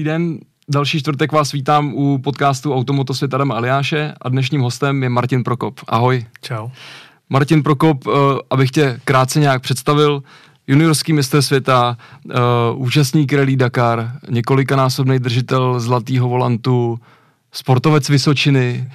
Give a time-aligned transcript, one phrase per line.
[0.00, 5.02] Dobrý den, další čtvrtek vás vítám u podcastu Automoto svět Adama Aliáše a dnešním hostem
[5.02, 5.80] je Martin Prokop.
[5.88, 6.26] Ahoj.
[6.42, 6.68] Čau.
[7.28, 8.12] Martin Prokop, uh,
[8.50, 10.22] abych tě krátce nějak představil,
[10.66, 12.32] juniorský mistr světa, uh,
[12.74, 16.98] účastník Rally Dakar, několikanásobný držitel zlatého volantu,
[17.52, 18.90] sportovec Vysočiny,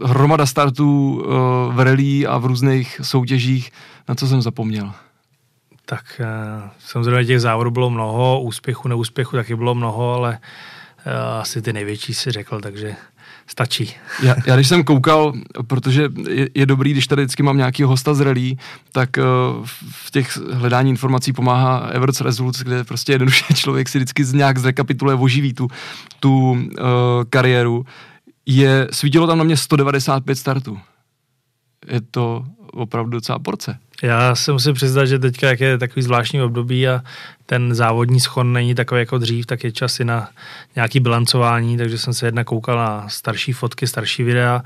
[0.00, 1.22] uh, hromada startů
[1.70, 3.70] v rally a v různých soutěžích.
[4.08, 4.92] Na co jsem zapomněl?
[5.90, 6.20] Tak
[6.78, 10.38] samozřejmě těch závodů bylo mnoho, úspěchu, neúspěchu taky bylo mnoho, ale
[11.40, 12.96] asi ty největší si řekl, takže
[13.46, 13.94] stačí.
[14.22, 15.32] Já, já když jsem koukal,
[15.66, 18.56] protože je, je dobrý, když tady vždycky mám nějaký hosta z rally,
[18.92, 24.24] tak uh, v těch hledání informací pomáhá Everts Results, kde prostě jednoduše člověk si vždycky
[24.32, 25.68] nějak zrekapituluje, oživí tu,
[26.20, 26.58] tu uh,
[27.30, 27.84] kariéru.
[28.46, 30.78] Je, svítilo tam na mě 195 startů.
[31.86, 33.78] Je to opravdu docela porce.
[34.02, 37.02] Já se musím přiznat, že teďka, jak je takový zvláštní období a
[37.46, 40.28] ten závodní schon není takový jako dřív, tak je čas i na
[40.76, 44.62] nějaký bilancování, takže jsem se jedna koukal na starší fotky, starší videa,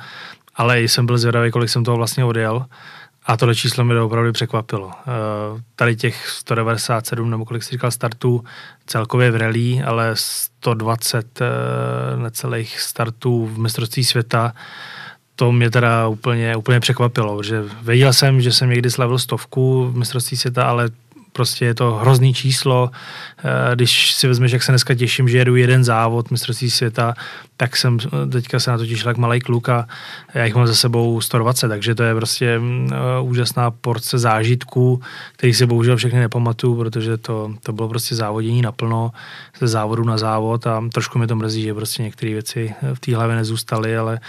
[0.55, 2.67] ale jsem byl zvědavý, kolik jsem toho vlastně odjel.
[3.27, 4.91] A tohle číslo to opravdu překvapilo.
[4.93, 8.45] Eh, tady těch 197, nebo kolik jsi říkal, startů
[8.87, 11.47] celkově v rally, ale 120 eh,
[12.17, 14.53] necelých startů v mistrovství světa,
[15.37, 19.97] to mě teda úplně, úplně překvapilo, že věděl jsem, že jsem někdy slavil stovku v
[19.97, 20.91] mistrovství světa, ale
[21.37, 22.91] prostě je to hrozný číslo.
[23.39, 27.15] Eh, když si vezmeš, jak se dneska těším, že jedu jeden závod mistrovství světa,
[27.57, 27.99] tak jsem
[28.33, 29.87] teďka se na to těšil jak malý kluk a
[30.35, 35.01] já jich mám za sebou 120, takže to je prostě mm, eh, úžasná porce zážitků,
[35.37, 39.11] který si bohužel všechny nepamatuju, protože to, to bylo prostě závodění naplno
[39.61, 43.17] ze závodu na závod a trošku mi to mrzí, že prostě některé věci v té
[43.17, 44.21] hlavě nezůstaly, ale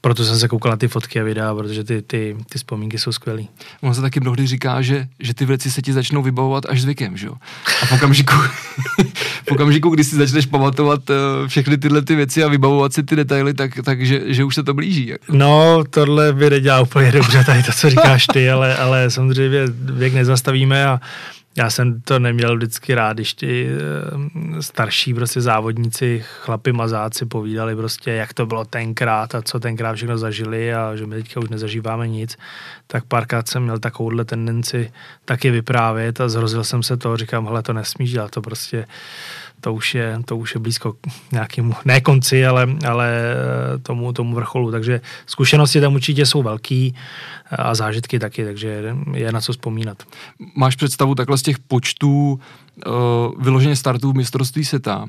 [0.00, 3.12] proto jsem se koukal na ty fotky a videa, protože ty, ty, ty vzpomínky jsou
[3.12, 3.42] skvělé.
[3.80, 7.16] On se taky mnohdy říká, že, že ty věci se ti začnou vybavovat až zvykem,
[7.16, 7.34] že jo?
[7.82, 8.34] A v okamžiku,
[9.48, 11.16] v okamžiku, kdy si začneš pamatovat uh,
[11.48, 14.62] všechny tyhle ty věci a vybavovat si ty detaily, tak, tak že, že už se
[14.62, 15.12] to blíží.
[15.32, 20.14] No, tohle by nedělá úplně dobře, tady to, co říkáš ty, ale, ale samozřejmě věk
[20.14, 21.00] nezastavíme a
[21.56, 27.76] já jsem to neměl vždycky rád, když ty eh, starší prostě závodníci, chlapi mazáci povídali
[27.76, 31.48] prostě, jak to bylo tenkrát a co tenkrát všechno zažili a že my teďka už
[31.48, 32.38] nezažíváme nic,
[32.86, 34.92] tak párkrát jsem měl takovouhle tendenci
[35.24, 38.86] taky vyprávět a zhrozil jsem se toho, říkám, hele, to nesmíš dělat, to prostě
[39.64, 40.96] to už je, to už je blízko
[41.32, 44.70] nějakému, ne konci, ale, ale eh, tomu, tomu vrcholu.
[44.70, 46.94] Takže zkušenosti tam určitě jsou velký
[47.58, 50.02] a zážitky taky, takže je na co vzpomínat.
[50.56, 52.40] Máš představu takhle z těch počtů
[52.86, 52.92] uh,
[53.42, 55.08] vyloženě startů mistrovství světa, uh,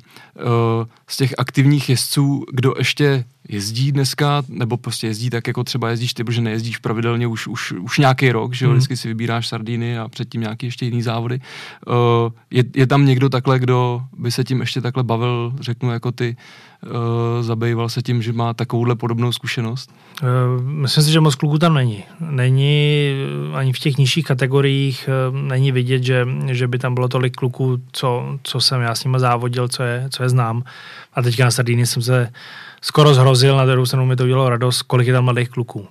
[1.08, 6.14] z těch aktivních jezdců, kdo ještě jezdí dneska, nebo prostě jezdí tak, jako třeba jezdíš
[6.14, 8.78] ty, protože nejezdíš pravidelně už, už, už nějaký rok, že jo, hmm.
[8.78, 11.42] vždycky si vybíráš sardíny a předtím nějaký ještě jiný závody.
[11.88, 11.94] Uh,
[12.52, 16.36] je, je tam někdo takhle, kdo by se tím ještě takhle bavil, řeknu jako ty,
[16.86, 16.92] uh,
[17.42, 19.92] zabýval se tím, že má takovouhle podobnou zkušenost?
[20.24, 22.04] Uh, myslím si, že moc kluků tam není.
[22.36, 23.12] Není
[23.54, 27.82] ani v těch nižších kategoriích, uh, není vidět, že, že by tam bylo tolik kluků,
[27.92, 30.64] co, co jsem já s nimi závodil, co je, co je znám.
[31.14, 32.30] A teďka na Sardíny jsem se
[32.82, 35.88] skoro zhrozil, na druhou stranu mi to udělalo radost, kolik je tam mladých kluků.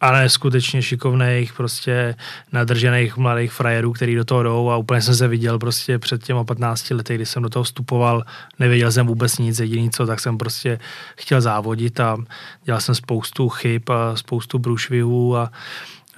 [0.00, 2.14] Ale skutečně šikovných, prostě
[2.52, 6.44] nadržených mladých frajerů, který do toho jdou a úplně jsem se viděl prostě před těma
[6.44, 8.22] 15 lety, kdy jsem do toho vstupoval,
[8.58, 10.78] nevěděl jsem vůbec nic, jediný co, tak jsem prostě
[11.16, 12.16] chtěl závodit a
[12.64, 15.50] dělal jsem spoustu chyb a spoustu průšvihů a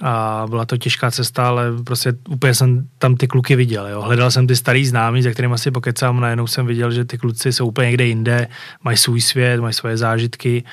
[0.01, 3.87] a byla to těžká cesta, ale prostě úplně jsem tam ty kluky viděl.
[3.87, 4.01] Jo.
[4.01, 7.53] Hledal jsem ty starý známí, za kterými asi pokecám, najednou jsem viděl, že ty kluci
[7.53, 8.47] jsou úplně někde jinde,
[8.83, 10.63] mají svůj svět, mají svoje zážitky,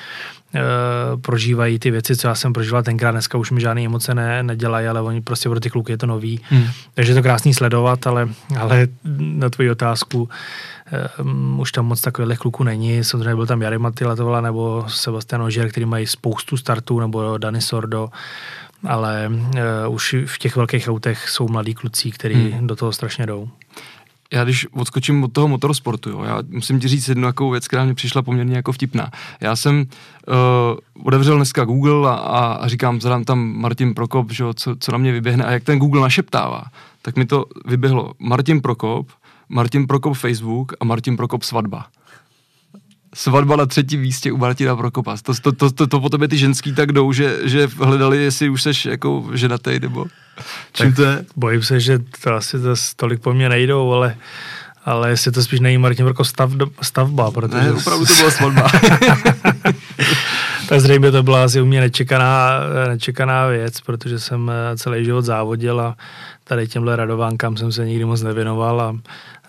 [1.21, 4.87] prožívají ty věci, co já jsem prožíval tenkrát, dneska už mi žádné emoce ne, nedělají,
[4.87, 6.39] ale oni prostě pro ty kluky je to nový.
[6.49, 6.67] Hmm.
[6.93, 8.29] Takže je to krásný sledovat, ale,
[8.59, 8.87] ale
[9.17, 10.29] na tvoji otázku,
[11.21, 13.03] Um, už tam moc takových kluků není.
[13.03, 18.09] Samozřejmě byl tam Jary Matilatovala nebo Sebastian Ožer, který mají spoustu startů, nebo Dani Sordo
[18.85, 19.31] ale
[19.87, 22.67] uh, už v těch velkých autech jsou mladí kluci, kteří hmm.
[22.67, 23.49] do toho strašně jdou.
[24.33, 27.85] Já když odskočím od toho motorsportu, jo, já musím ti říct jednu takovou věc, která
[27.85, 29.11] mě přišla poměrně jako vtipná.
[29.41, 34.75] Já jsem uh, otevřel dneska Google a, a říkám, zadám tam Martin Prokop, že, co,
[34.79, 35.45] co na mě vyběhne.
[35.45, 36.63] A jak ten Google našeptává,
[37.01, 38.13] tak mi to vyběhlo.
[38.19, 39.07] Martin Prokop,
[39.49, 41.85] Martin Prokop Facebook a Martin Prokop svatba
[43.15, 45.17] svatba na třetím místě u Martina Prokopa.
[45.23, 48.49] To, to, to, to, to po tobě ty ženský tak jdou, že, že hledali, jestli
[48.49, 50.05] už seš jako ženatý, nebo
[50.73, 51.25] čím tak to je?
[51.35, 54.17] Bojím se, že to asi to tolik po mně nejdou, ale
[54.87, 56.51] ale jestli to spíš není Martin Prokop stav,
[56.81, 57.63] stavba, protože...
[57.63, 58.67] Ne, opravdu to byla svatba.
[60.69, 65.81] tak zřejmě to byla asi u mě nečekaná, nečekaná věc, protože jsem celý život závodil
[65.81, 65.95] a
[66.47, 68.97] tady těmhle radovánkám jsem se nikdy moc nevěnoval a,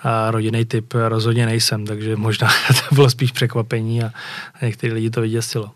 [0.03, 2.49] a rodinný typ rozhodně nejsem, takže možná
[2.89, 4.13] to bylo spíš překvapení a
[4.63, 5.71] některý lidi to vyděsilo.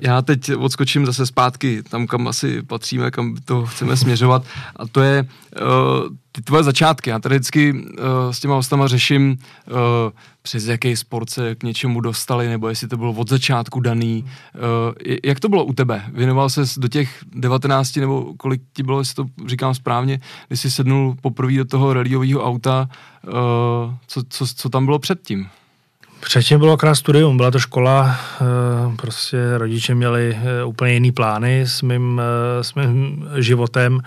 [0.00, 4.44] Já teď odskočím zase zpátky tam, kam asi patříme, kam to chceme směřovat
[4.76, 7.10] a to je uh, ty tvoje začátky.
[7.10, 7.82] Já tady vždycky uh,
[8.30, 9.76] s těma hostama řeším, uh,
[10.42, 14.24] přes jaký sport se k něčemu dostali, nebo jestli to bylo od začátku daný.
[14.24, 14.60] Uh,
[15.24, 16.04] jak to bylo u tebe?
[16.12, 20.70] Věnoval ses do těch 19, nebo kolik ti bylo, jestli to říkám správně, když jsi
[20.70, 22.88] sednul poprvé do toho rallyového auta,
[23.26, 23.32] uh,
[24.06, 25.48] co, co, co tam bylo předtím?
[26.20, 31.60] Předtím bylo krát studium, byla to škola, eh, prostě rodiče měli eh, úplně jiný plány
[31.60, 34.00] s mým, eh, s mým životem.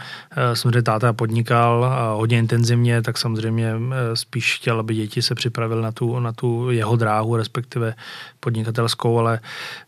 [0.54, 3.74] Samozřejmě táta podnikal hodně intenzivně, tak samozřejmě
[4.13, 7.94] spíš chtěl, aby děti se připravili na tu, na tu jeho dráhu, respektive
[8.39, 9.39] podnikatelskou, ale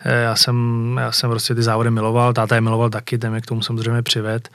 [0.06, 3.46] já jsem, já jsem prostě ty závody miloval, táta je miloval taky, ten mě k
[3.46, 4.50] tomu samozřejmě přived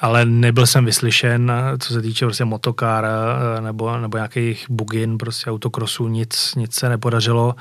[0.00, 5.50] ale nebyl jsem vyslyšen, co se týče prostě motokár eh, nebo, nebo nějakých bugin, prostě
[5.50, 7.54] autokrosů, nic, nic se nepodařilo,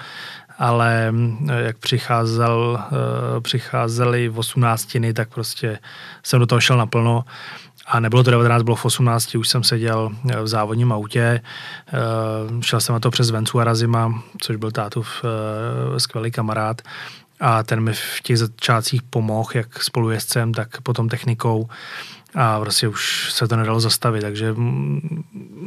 [0.58, 1.14] ale
[1.50, 5.80] eh, jak přicházel, eh, přicházeli v 18, tak prostě
[6.24, 7.26] jsem do toho šel naplno.
[7.92, 11.42] A nebylo to 19, bylo v 18, už jsem seděl v závodním autě,
[12.62, 15.26] šel jsem na to přes Vencu Arazima, což byl tátův
[15.98, 16.82] skvělý kamarád.
[17.40, 21.70] A ten mi v těch začátcích pomohl, jak spolujezdcem, tak potom technikou
[22.36, 24.56] a prostě už se to nedalo zastavit, takže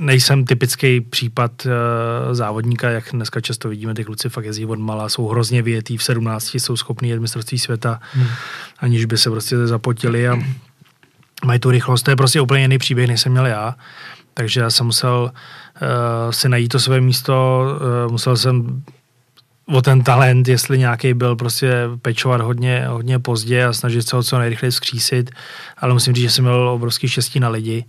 [0.01, 5.09] nejsem typický případ uh, závodníka, jak dneska často vidíme, ty kluci fakt jezdí od mala,
[5.09, 8.27] jsou hrozně vyjetý, v 17 jsou schopní jet mistrovství světa, hmm.
[8.79, 10.37] aniž by se prostě zapotili a
[11.45, 13.75] mají tu rychlost, to je prostě úplně jiný příběh, než jsem měl já,
[14.35, 17.65] takže já jsem musel uh, si najít to své místo,
[18.07, 18.83] uh, musel jsem
[19.73, 21.73] o ten talent, jestli nějaký byl, prostě
[22.03, 25.31] pečovat hodně, hodně pozdě a snažit se ho co nejrychleji vzkřísit,
[25.79, 27.85] ale musím říct, že jsem měl obrovský štěstí na lidi,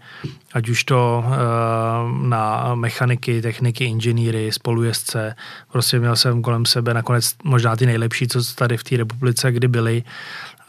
[0.53, 5.35] ať už to uh, na mechaniky, techniky, inženýry, spolujezdce,
[5.71, 9.67] prostě měl jsem kolem sebe nakonec možná ty nejlepší, co tady v té republice kdy
[9.67, 10.03] byli.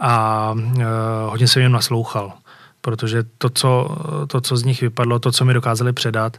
[0.00, 0.82] A uh,
[1.26, 2.32] hodně jsem jim naslouchal
[2.80, 3.96] protože to co,
[4.26, 6.36] to, co z nich vypadlo, to, co mi dokázali předat,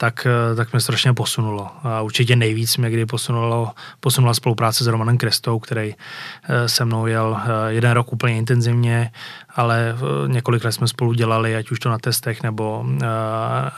[0.00, 1.68] tak, eh, tak mě strašně posunulo.
[1.82, 3.70] A určitě nejvíc mě kdy posunulo,
[4.00, 9.10] posunula spolupráce s Romanem Krestou, který eh, se mnou jel eh, jeden rok úplně intenzivně,
[9.56, 12.84] ale několik let jsme spolu dělali, ať už to na testech, nebo,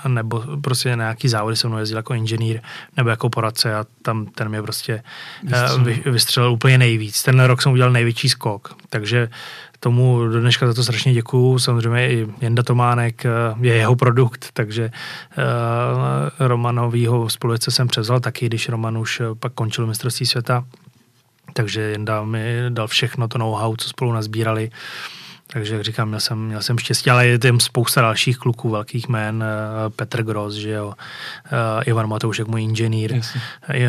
[0.08, 2.60] nebo prostě nějaký závody se mnou jezdil jako inženýr,
[2.96, 5.02] nebo jako poradce a tam ten mě prostě
[5.42, 7.22] vystřelil, vystřelil úplně nejvíc.
[7.22, 9.28] Ten rok jsem udělal největší skok, takže
[9.82, 11.58] tomu do dneška za to strašně děkuju.
[11.58, 13.30] Samozřejmě i Jenda Tománek eh,
[13.60, 19.52] je jeho produkt, takže uh, Romanovýho spolujece jsem převzal taky, když Roman už eh, pak
[19.52, 20.64] končil mistrovství světa.
[21.52, 24.70] Takže Jenda mi dal všechno to know-how, co spolu nazbírali.
[25.52, 29.08] Takže jak říkám, měl jsem, měl jsem štěstí, ale je tam spousta dalších kluků, velkých
[29.08, 30.92] jmén, eh, Petr Gross, že jo,
[31.46, 33.36] eh, Ivan Matoušek, můj inženýr, yes.
[33.68, 33.86] Eh,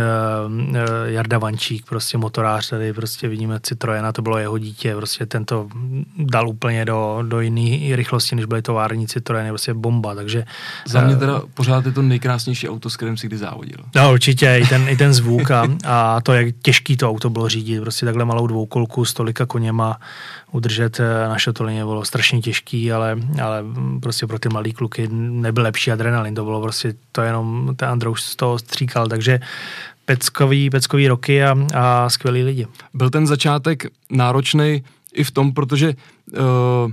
[1.05, 5.67] Jarda Vančík, prostě motorář, tady prostě vidíme Citroena, to bylo jeho dítě, prostě tento
[6.17, 10.45] dal úplně do, do jiné rychlosti, než byly tovární Citroeny, prostě bomba, takže...
[10.87, 13.77] Za mě teda pořád je to nejkrásnější auto, s kterým si kdy závodil.
[13.95, 17.49] No určitě, i ten, i ten zvuk a, a to, jak těžký to auto bylo
[17.49, 19.97] řídit, prostě takhle malou dvoukolku s tolika koněma,
[20.53, 23.63] udržet eh, na šotolině bylo strašně těžký, ale, ale
[24.01, 28.21] prostě pro ty malý kluky nebyl lepší adrenalin, to bylo prostě to jenom ten Androuš
[28.21, 29.39] z toho stříkal, takže
[30.05, 32.67] peckový, peckový roky a, a skvělí lidi.
[32.93, 34.83] Byl ten začátek náročný
[35.13, 36.91] i v tom, protože uh,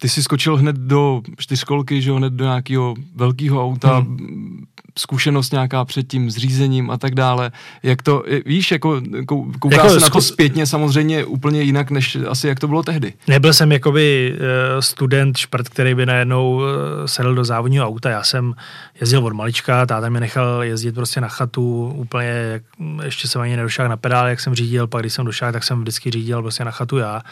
[0.00, 4.66] ty jsi skočil hned do čtyřkolky, že hned do nějakého velkého auta, hmm
[4.98, 7.50] zkušenost nějaká před tím zřízením a tak dále.
[7.82, 12.48] Jak to, víš, jako kouká jako se na to zpětně samozřejmě úplně jinak, než asi
[12.48, 13.12] jak to bylo tehdy.
[13.28, 18.10] Nebyl jsem jakoby eh, student šprt, který by najednou eh, sedl do závodního auta.
[18.10, 18.54] Já jsem
[19.00, 22.62] jezdil od malička, táta mě nechal jezdit prostě na chatu úplně, jak,
[23.04, 25.80] ještě jsem ani nedošel na pedál, jak jsem řídil, pak když jsem došel, tak jsem
[25.80, 27.22] vždycky řídil prostě na chatu já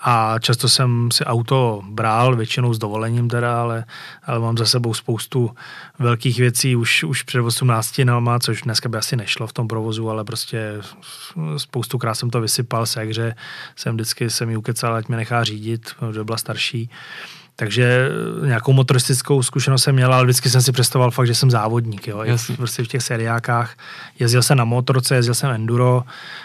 [0.00, 3.84] a často jsem si auto bral, většinou s dovolením teda, ale,
[4.24, 5.50] ale mám za sebou spoustu
[5.98, 10.10] velkých věcí už, už před 18 nama, což dneska by asi nešlo v tom provozu,
[10.10, 10.80] ale prostě
[11.56, 13.34] spoustu krát jsem to vysypal se,
[13.76, 16.90] jsem vždycky se mi ukecal, ať mě nechá řídit, protože byla starší.
[17.60, 18.08] Takže
[18.44, 22.08] nějakou motoristickou zkušenost jsem měl, ale vždycky jsem si představoval fakt, že jsem závodník.
[22.08, 22.22] Jo.
[22.22, 22.56] Jasně.
[22.56, 23.76] Prostě v těch seriákách.
[24.18, 26.04] Jezdil jsem na motorce, jezdil jsem enduro,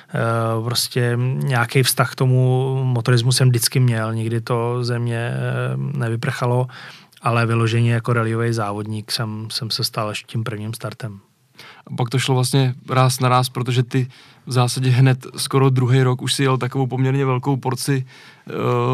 [0.09, 0.19] eh,
[0.63, 6.67] prostě nějaký vztah k tomu motorismu jsem vždycky měl, nikdy to ze mě eh, nevyprchalo,
[7.21, 11.19] ale vyloženě jako rallyový závodník jsem, jsem se stal až tím prvním startem.
[11.87, 14.07] A pak to šlo vlastně ráz na ráz, protože ty
[14.45, 18.05] v zásadě hned skoro druhý rok už si jel takovou poměrně velkou porci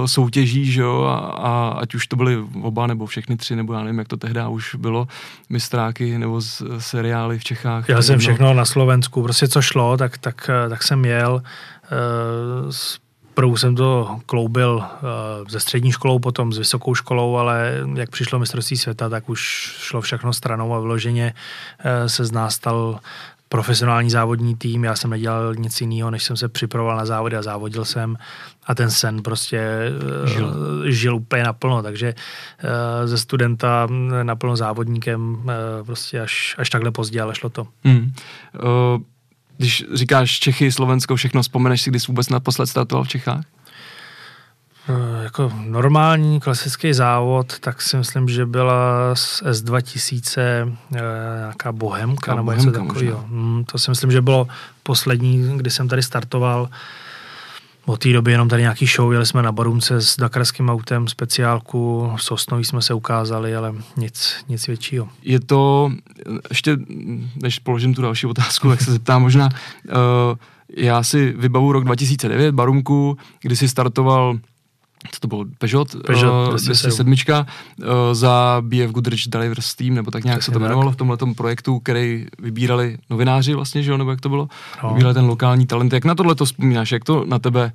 [0.06, 3.84] soutěží, že jo, a, a ať už to byly oba nebo všechny tři, nebo já
[3.84, 5.08] nevím, jak to tehdy už bylo,
[5.50, 7.90] mistráky nebo z, seriály v Čechách.
[7.90, 11.44] Já jsem všechno na Slovensku, prostě co šlo, tak, tak, tak jsem jel.
[12.66, 12.72] Uh,
[13.34, 14.84] Prvu jsem to kloubil
[15.50, 19.40] ze střední školou, potom s vysokou školou, ale jak přišlo mistrovství světa, tak už
[19.80, 23.00] šlo všechno stranou a vyloženě uh, se z nás stal
[23.50, 27.42] profesionální závodní tým, já jsem nedělal nic jiného, než jsem se připravoval na závody a
[27.42, 28.18] závodil jsem
[28.66, 30.54] a ten sen prostě eh, žil,
[30.92, 32.70] žil úplně naplno, takže uh,
[33.08, 33.88] ze studenta
[34.24, 35.44] naplno závodníkem uh,
[35.86, 37.68] prostě až, až takhle pozdě, ale šlo to.
[37.84, 38.14] Hmm.
[38.64, 39.02] Uh,
[39.58, 43.46] když říkáš Čechy, Slovensko, všechno, vzpomeneš si, kdy jsi vůbec naposled startoval v Čechách?
[44.90, 51.00] Eh, jako normální klasický závod, tak si myslím, že byla z S2000 eh,
[51.38, 53.26] nějaká bohemka nebo něco takového.
[53.28, 54.48] Hmm, to si myslím, že bylo
[54.84, 56.70] poslední, kdy jsem tady startoval.
[57.86, 62.12] Od té doby jenom tady nějaký show, jeli jsme na Barunce s dakarským autem, speciálku,
[62.16, 65.10] v Sosnoví jsme se ukázali, ale nic, nic většího.
[65.24, 65.92] Je to,
[66.50, 66.78] ještě
[67.36, 70.38] než položím tu další otázku, jak se zeptám možná, uh,
[70.78, 74.40] já si vybavu rok 2009, Barumku, kdy si startoval
[75.12, 77.46] co to bylo, Peugeot, Peugeot uh, 207 uh,
[78.12, 81.80] za BF Goodrich Drivers Team, nebo tak nějak Přesně se to jmenovalo v tomhle projektu,
[81.80, 84.48] který vybírali novináři vlastně, že jo, nebo jak to bylo?
[84.84, 84.90] No.
[84.90, 85.94] Vybírali ten lokální talent.
[85.94, 87.72] Jak na tohle to vzpomínáš, jak to na tebe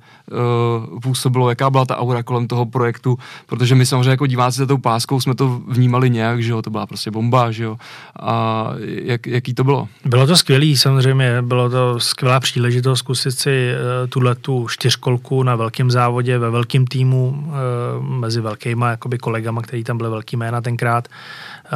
[0.91, 4.65] uh, působilo, jaká byla ta aura kolem toho projektu, protože my samozřejmě jako diváci za
[4.65, 7.77] tou páskou jsme to vnímali nějak, že jo, to byla prostě bomba, že jo,
[8.19, 9.87] a jak, jaký to bylo?
[10.05, 15.55] Bylo to skvělý, samozřejmě, bylo to skvělá příležitost zkusit si uh, tuhle tu čtyřkolku na
[15.55, 17.55] velkém závodě, ve velkém týmu, týmu eh,
[17.99, 21.07] mezi velkýma jakoby kolegama, který tam byly velký jména tenkrát.
[21.07, 21.69] Eh,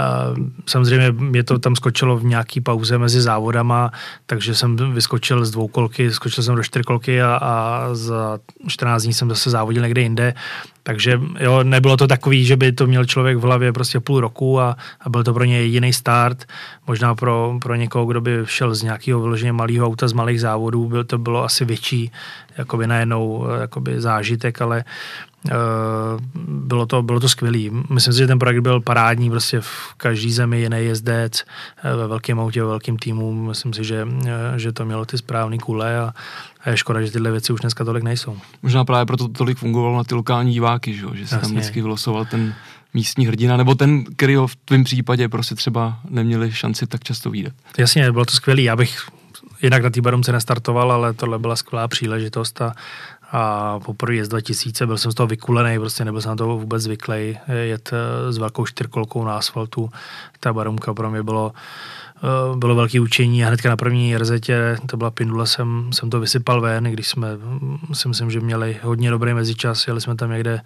[0.65, 3.91] samozřejmě mě to tam skočilo v nějaký pauze mezi závodama,
[4.25, 9.29] takže jsem vyskočil z dvoukolky, skočil jsem do čtyřkolky a, a za 14 dní jsem
[9.29, 10.33] zase závodil někde jinde.
[10.83, 14.59] Takže jo, nebylo to takový, že by to měl člověk v hlavě prostě půl roku
[14.59, 16.45] a, a byl to pro ně jediný start.
[16.89, 20.87] Možná pro, pro někoho, kdo by šel z nějakého vyloženě malého auta z malých závodů,
[20.87, 22.11] byl, to bylo asi větší
[22.57, 24.83] jakoby najednou jakoby zážitek, ale
[25.45, 25.51] uh,
[26.45, 27.71] bylo to, bylo to skvělý.
[27.89, 31.43] Myslím si, že ten projekt byl parádní, prostě v každý zemi jiný jezdec,
[31.83, 33.33] eh, ve velkém autě, ve velkém týmu.
[33.33, 36.13] Myslím si, že, eh, že to mělo ty správné kule a,
[36.63, 38.37] a je škoda, že tyhle věci už dneska tolik nejsou.
[38.63, 41.81] Možná právě proto to tolik fungovalo na ty lokální diváky, že, že se tam vždycky
[41.81, 42.53] vylosoval ten
[42.93, 47.29] místní hrdina, nebo ten, který ho v tvém případě prostě třeba neměli šanci tak často
[47.29, 47.53] vidět.
[47.77, 48.61] Jasně, bylo to skvělé.
[48.61, 48.99] Já bych
[49.61, 52.73] jinak na té Barumce nestartoval, ale tohle byla skvělá příležitost a,
[53.31, 56.83] a poprvé jezdil 2000 byl jsem z toho vykulený, prostě nebyl jsem na to vůbec
[56.83, 59.89] zvyklý jet eh, s velkou čtyřkolkou na asfaltu.
[60.39, 62.08] Ta Barumka pro mě bylo Eh,
[62.55, 66.61] bylo velké učení a hnedka na první rzetě, to byla Pindula, jsem, jsem to vysypal
[66.61, 67.27] ven, když jsme,
[67.93, 70.61] si myslím, že měli hodně dobrý mezičas, jeli jsme tam někde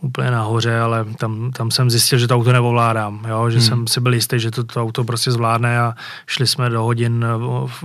[0.00, 3.50] úplně nahoře, ale tam, tam jsem zjistil, že to auto neovládám, jo?
[3.50, 3.68] že hmm.
[3.68, 5.94] jsem si byl jistý, že to, to auto prostě zvládne a
[6.26, 7.26] šli jsme do hodin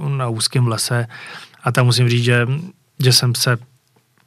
[0.08, 1.08] na úzkém lese
[1.64, 2.48] a tam musím říct, že,
[3.00, 3.58] že jsem se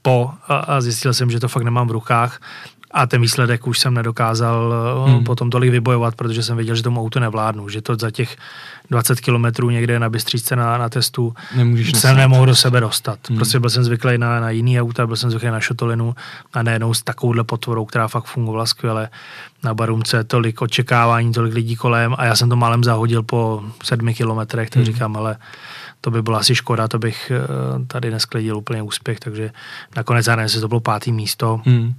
[0.02, 2.40] po a, a zjistil jsem, že to fakt nemám v rukách
[2.90, 5.24] a ten výsledek už jsem nedokázal eh, hmm.
[5.24, 8.36] potom tolik vybojovat, protože jsem věděl, že tomu auto nevládnu, že to za těch
[8.90, 13.18] 20 kilometrů někde na Bystříčce na, na testu Nemůžeš jsem nemohl do sebe dostat.
[13.28, 13.36] Hmm.
[13.36, 16.14] Prostě byl jsem zvyklý na, na jiný auta, byl jsem zvyklý na šotolinu
[16.52, 19.08] a nejenom s takovouhle potvorou, která fakt fungovala skvěle.
[19.62, 24.14] Na Barumce tolik očekávání, tolik lidí kolem a já jsem to málem zahodil po sedmi
[24.14, 24.92] kilometrech, tak hmm.
[24.92, 25.36] říkám, ale
[26.00, 29.50] to by byla asi škoda, to bych eh, tady nesklidil úplně úspěch, takže
[29.96, 31.60] nakonec já nevím, to bylo pátý místo.
[31.64, 31.94] Hmm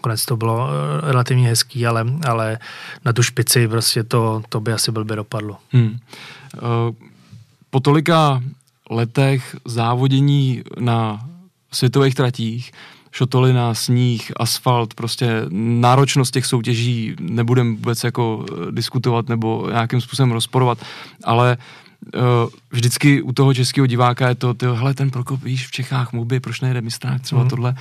[0.00, 2.58] Konec to bylo eh, relativně hezký, ale, ale
[3.04, 5.56] na tu špici prostě to, to by asi blbě dopadlo.
[5.72, 5.98] Hmm.
[6.56, 6.60] Eh,
[7.70, 8.42] po tolika
[8.90, 11.28] letech závodění na
[11.72, 12.72] světových tratích,
[13.12, 20.32] šotolina, sníh, asfalt, prostě náročnost těch soutěží nebudem vůbec jako eh, diskutovat nebo nějakým způsobem
[20.32, 20.78] rozporovat,
[21.24, 21.56] ale
[22.14, 22.20] uh,
[22.70, 26.40] vždycky u toho českého diváka je to, ty, hele, ten Prokop, víš, v Čechách moby,
[26.40, 27.48] proč nejde mistrák, třeba mm.
[27.48, 27.74] tohle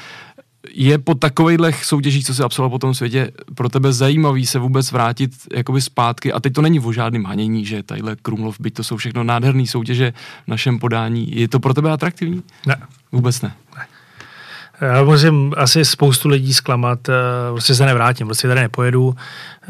[0.70, 4.91] je po takových soutěžích, co se absolvoval po tom světě, pro tebe zajímavý se vůbec
[4.91, 6.34] vrátit jakoby zpátky?
[6.34, 9.68] A teď to není o žádném hanění, že tadyhle Krumlov, byť to jsou všechno nádherné
[9.68, 10.13] soutěže
[10.46, 11.36] v našem podání.
[11.36, 12.44] Je to pro tebe atraktivní?
[12.68, 12.75] Ne.
[13.12, 13.56] Vůbec ne.
[13.77, 13.86] ne.
[14.82, 17.13] Já musím asi spoustu lidí zklamat, eh,
[17.51, 19.15] prostě se nevrátím, prostě tady nepojedu,
[19.63, 19.68] eh,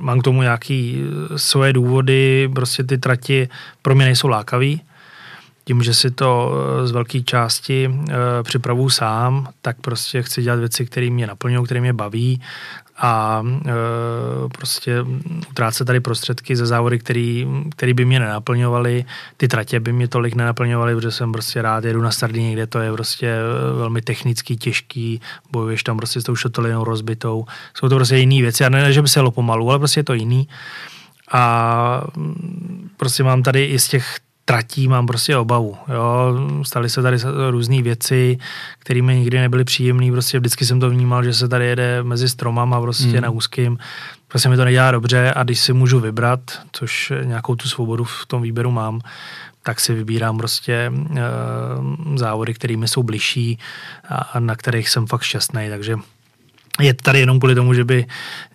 [0.00, 1.02] mám k tomu nějaký
[1.36, 3.48] svoje důvody, prostě ty trati
[3.82, 4.80] pro mě nejsou lákavý,
[5.68, 7.90] tím, že si to eh, z velké části
[8.42, 12.40] připravu sám, tak prostě chci dělat věci, které mě naplňují, které mě baví
[12.98, 13.72] a e,
[14.48, 15.04] prostě
[15.50, 19.04] utrácet tady prostředky ze závody, který, který by mě nenaplňovaly.
[19.36, 22.78] Ty tratě by mě tolik nenaplňovaly, protože jsem prostě rád jedu na Sardině, kde to
[22.78, 23.36] je prostě
[23.78, 25.20] velmi technický, těžký,
[25.52, 27.44] bojuješ tam prostě s tou šotolinou rozbitou.
[27.74, 28.64] Jsou to prostě jiné věci.
[28.64, 30.48] A ne, že by se jelo pomalu, ale prostě je to jiný.
[31.32, 32.02] A
[32.96, 34.16] prostě mám tady i z těch
[34.48, 35.76] tratí mám prostě obavu.
[35.88, 36.34] Jo.
[36.62, 37.16] Staly se tady
[37.50, 38.38] různé věci,
[38.78, 40.12] které mi nikdy nebyly příjemné.
[40.12, 43.20] Prostě vždycky jsem to vnímal, že se tady jede mezi stromama prostě hmm.
[43.20, 43.78] na úzkým.
[44.28, 46.40] Prostě mi to nedělá dobře a když si můžu vybrat,
[46.72, 49.00] což nějakou tu svobodu v tom výběru mám,
[49.62, 50.92] tak si vybírám prostě e,
[52.16, 53.58] závody, kterými jsou bližší
[54.08, 55.68] a, a na kterých jsem fakt šťastný.
[55.68, 55.96] Takže
[56.80, 58.06] je tady jenom kvůli tomu, že by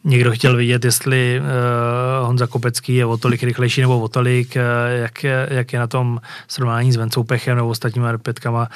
[0.03, 4.61] někdo chtěl vidět, jestli uh, Honza Kopecký je o tolik rychlejší nebo o tolik, uh,
[5.01, 8.67] jak, je, jak je na tom srovnání s Vencou Pechem nebo ostatními repětkama.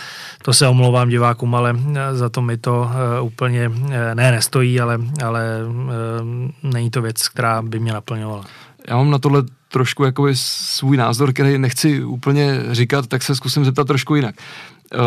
[0.42, 1.76] To se omlouvám divákům, ale
[2.12, 2.90] za to mi to
[3.20, 8.44] uh, úplně uh, ne nestojí, ale, ale uh, není to věc, která by mě naplňovala.
[8.88, 13.66] Já mám na tohle trošku jakoby svůj názor, který nechci úplně říkat, tak se zkusím
[13.66, 14.36] zeptat trošku jinak.
[14.96, 15.00] Uh,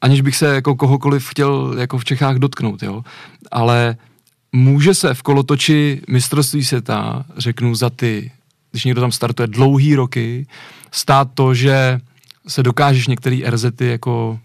[0.00, 3.02] aniž bych se jako kohokoliv chtěl jako v Čechách dotknout, jo.
[3.50, 3.96] Ale
[4.52, 8.32] může se v kolotoči mistrovství světa, řeknu za ty,
[8.70, 10.46] když někdo tam startuje dlouhý roky,
[10.90, 12.00] stát to, že
[12.48, 14.38] se dokážeš některé RZty jako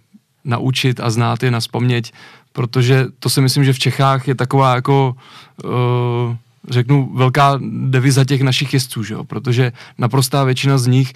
[0.43, 2.13] naučit a znát je na vzpomněť,
[2.53, 5.15] protože to si myslím, že v Čechách je taková jako
[5.63, 6.35] uh,
[6.69, 9.23] řeknu, velká deviza těch našich jezdců, že jo?
[9.23, 11.13] protože naprostá většina z nich,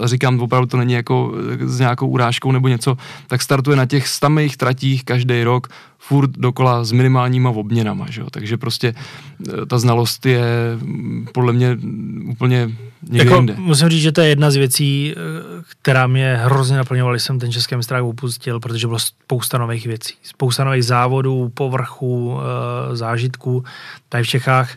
[0.00, 1.32] a říkám, opravdu to není jako
[1.64, 6.84] s nějakou urážkou nebo něco, tak startuje na těch stamých tratích každý rok furt dokola
[6.84, 8.30] s minimálníma obměnama, že jo?
[8.30, 8.94] takže prostě
[9.62, 10.44] e, ta znalost je
[10.82, 11.78] mm, podle mě
[12.28, 12.70] úplně
[13.02, 13.54] někde jako, jinde.
[13.58, 15.16] Musím říct, že to je jedna z věcí, e,
[15.82, 20.14] která mě hrozně naplňovala, když jsem ten český mistrák opustil, protože bylo spousta nových věcí,
[20.22, 22.38] spousta nových závodů, povrchů,
[22.92, 23.64] e, zážitků.
[24.08, 24.70] Tady v Čechách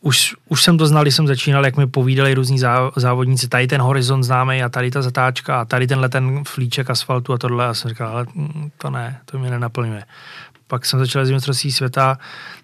[0.00, 2.58] už, už jsem to znal, když jsem začínal, jak mi povídali různí
[2.96, 7.32] závodníci, tady ten horizont známý a tady ta zatáčka a tady tenhle ten flíček asfaltu
[7.32, 7.66] a tohle.
[7.66, 10.04] A jsem říkal, ale mm, to ne, to mě nenaplňuje.
[10.66, 12.18] Pak jsem začal z mistrovství světa,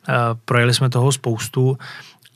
[0.08, 0.14] uh,
[0.44, 1.78] projeli jsme toho spoustu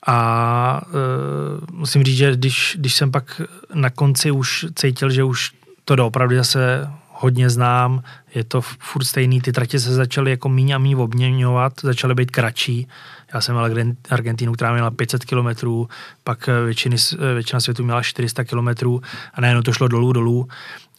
[0.07, 3.41] a uh, musím říct, že když, když jsem pak
[3.75, 5.51] na konci už cítil, že už
[5.85, 8.03] to doopravdy zase hodně znám,
[8.35, 12.31] je to furt stejný, ty tratě se začaly jako míň a míň obměňovat, začaly být
[12.31, 12.89] kratší,
[13.35, 15.89] já jsem měl Argentínu, která měla 500 kilometrů,
[16.25, 19.03] pak eh, většiny, eh, většina světu měla 400 kilometrů
[19.35, 20.49] a najednou to šlo dolů, dolů.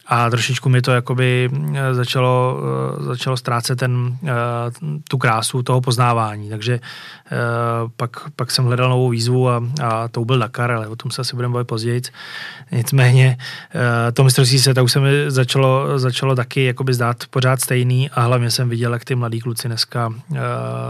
[0.06, 2.60] A trošičku mi to jakoby eh, začalo,
[3.00, 4.18] začalo ztrácet ten,
[5.08, 6.48] tu krásu toho poznávání.
[6.48, 6.80] Takže
[7.96, 11.20] pak, pak jsem hledal novou výzvu a, a to byl Dakar, ale o tom se
[11.20, 12.02] asi budeme bavit později.
[12.72, 13.36] Nicméně
[14.12, 18.50] to mistrovství světa už se mi začalo, začalo taky jakoby zdát pořád stejný a hlavně
[18.50, 20.14] jsem viděl, jak ty mladí kluci dneska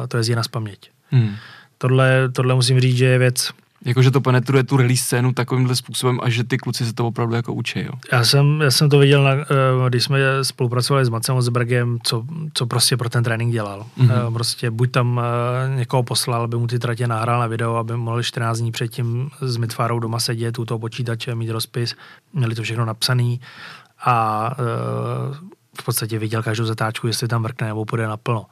[0.09, 0.91] to jezdí na spaměť.
[1.11, 1.35] Hmm.
[1.79, 3.51] Tohle, tohle musím říct, že je věc,
[3.85, 7.35] Jakože to penetruje tu release scénu takovýmhle způsobem a že ty kluci se to opravdu
[7.35, 7.93] jako učí, jo?
[8.13, 9.45] Já jsem, já jsem to viděl, na, eh,
[9.89, 13.87] když jsme spolupracovali s Macem Osbergem, co, co prostě pro ten trénink dělal.
[13.99, 14.33] Mm-hmm.
[14.33, 18.23] Prostě buď tam eh, někoho poslal, aby mu ty tratě nahrál na video, aby mohl
[18.23, 21.95] 14 dní předtím s Mitfarou doma sedět, u toho počítače, mít rozpis,
[22.33, 23.41] měli to všechno napsaný
[24.05, 24.51] a
[25.81, 28.47] v podstatě viděl každou zatáčku, jestli tam vrkne nebo půjde naplno.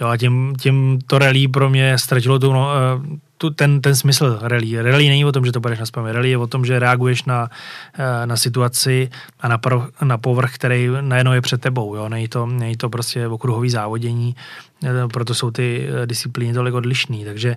[0.00, 3.94] Jo, a tím, tím to rally pro mě ztratilo tu, no, eh, tu, ten, ten
[3.96, 4.82] smysl rally.
[4.82, 6.12] Rally není o tom, že to budeš na spamě.
[6.12, 7.50] Rally je o tom, že reaguješ na,
[7.98, 11.94] eh, na situaci a na, pro, na povrch, který najednou je před tebou.
[11.94, 12.08] Jo?
[12.08, 14.36] Není, to, není to prostě okruhový závodění,
[14.84, 17.24] eh, proto jsou ty disciplíny tolik odlišný.
[17.24, 17.56] Takže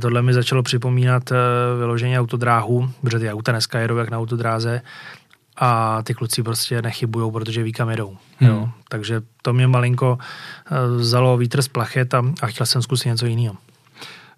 [0.00, 1.32] tohle mi začalo připomínat
[1.78, 4.82] vyložení autodráhu, protože ty auta dneska jedou jak na autodráze,
[5.56, 8.16] a ty kluci prostě nechybují, protože ví, kam jedou.
[8.36, 8.50] Hmm.
[8.50, 8.68] Jo.
[8.88, 13.26] Takže to mě malinko uh, vzalo vítr z plachet a, a chtěl jsem zkusit něco
[13.26, 13.56] jiného.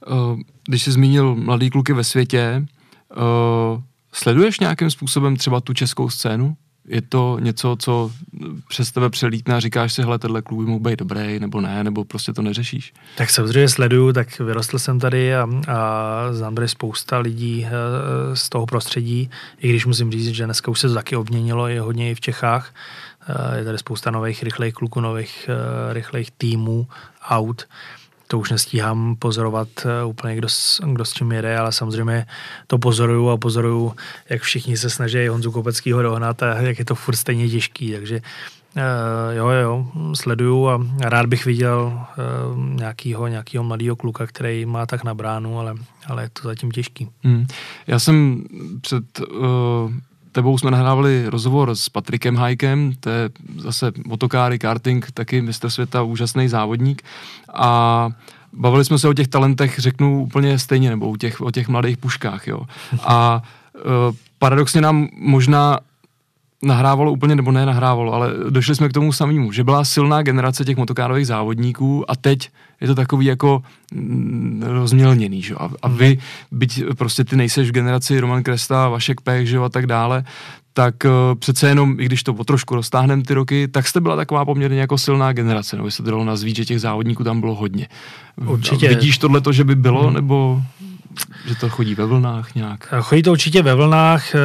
[0.07, 2.67] Uh, když jsi zmínil mladý kluky ve světě,
[3.17, 6.57] uh, sleduješ nějakým způsobem třeba tu českou scénu?
[6.89, 8.11] Je to něco, co
[8.69, 12.05] přes tebe přelítne a říkáš si, hele, tenhle klub mohl být dobrý, nebo ne, nebo
[12.05, 12.93] prostě to neřešíš?
[13.17, 18.49] Tak samozřejmě sleduju, tak vyrostl jsem tady a, a znám tady spousta lidí eh, z
[18.49, 22.11] toho prostředí, i když musím říct, že dneska už se to taky obměnilo, je hodně
[22.11, 22.75] i v Čechách.
[23.29, 26.87] Eh, je tady spousta nových rychlejch kluků, nových eh, rychlejch týmů,
[27.29, 27.67] aut
[28.35, 30.49] to už nestíhám pozorovat eh, úplně, kdo,
[30.93, 32.27] kdo s čím jede, ale samozřejmě
[32.67, 33.95] to pozoruju a pozoruju,
[34.31, 38.21] jak všichni se snaží Honzu Kopeckýho dohnat a jak je to furt stejně těžký, takže
[38.77, 44.87] Uh, jo, jo, sleduju a rád bych viděl uh, nějakýho, nějakýho mladého kluka, který má
[44.87, 45.75] tak na bránu, ale,
[46.07, 47.09] ale je to zatím těžký.
[47.23, 47.47] Hmm.
[47.87, 48.45] Já jsem
[48.81, 49.93] před uh,
[50.35, 56.03] tebou jsme nahrávali rozhovor s Patrikem Hajkem, to je zase motokáry, karting, taky mistr světa,
[56.03, 57.03] úžasný závodník
[57.55, 58.11] a
[58.53, 61.97] bavili jsme se o těch talentech, řeknu úplně stejně, nebo o těch, o těch mladých
[61.97, 62.61] puškách, jo.
[63.03, 63.43] A
[63.75, 65.79] uh, paradoxně nám možná
[66.65, 70.65] nahrávalo úplně, nebo ne nahrávalo, ale došli jsme k tomu samému, že byla silná generace
[70.65, 72.51] těch motokárových závodníků a teď
[72.81, 73.63] je to takový jako
[73.95, 75.55] mm, rozmělněný, že?
[75.55, 76.19] A, a vy,
[76.51, 79.59] byť prostě ty nejseš v generaci Roman Kresta, Vašek Pech, že?
[79.59, 80.25] a tak dále,
[80.73, 84.17] tak uh, přece jenom, i když to po trošku roztáhneme ty roky, tak jste byla
[84.17, 87.55] taková poměrně jako silná generace, nebo se to dalo nazvít, že těch závodníků tam bylo
[87.55, 87.89] hodně.
[88.47, 88.89] Určitě.
[88.89, 90.15] Vidíš tohle, že by bylo, hmm.
[90.15, 90.63] nebo
[91.47, 92.95] že to chodí ve vlnách nějak?
[93.01, 94.39] Chodí to určitě ve vlnách, eh,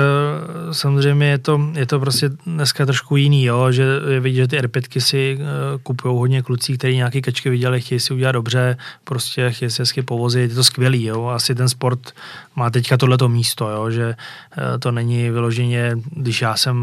[0.71, 3.71] samozřejmě je to, je to prostě dneska trošku jiný, jo?
[3.71, 5.45] že je vidět, že ty r si eh,
[5.83, 10.01] kupují hodně kluci, kteří nějaký kačky viděli, chtějí si udělat dobře, prostě chtějí si hezky
[10.01, 11.25] povozit, je to skvělý, jo?
[11.25, 12.11] asi ten sport
[12.55, 13.91] má teďka tohleto místo, jo?
[13.91, 14.15] že
[14.57, 16.75] eh, to není vyloženě, když já jsem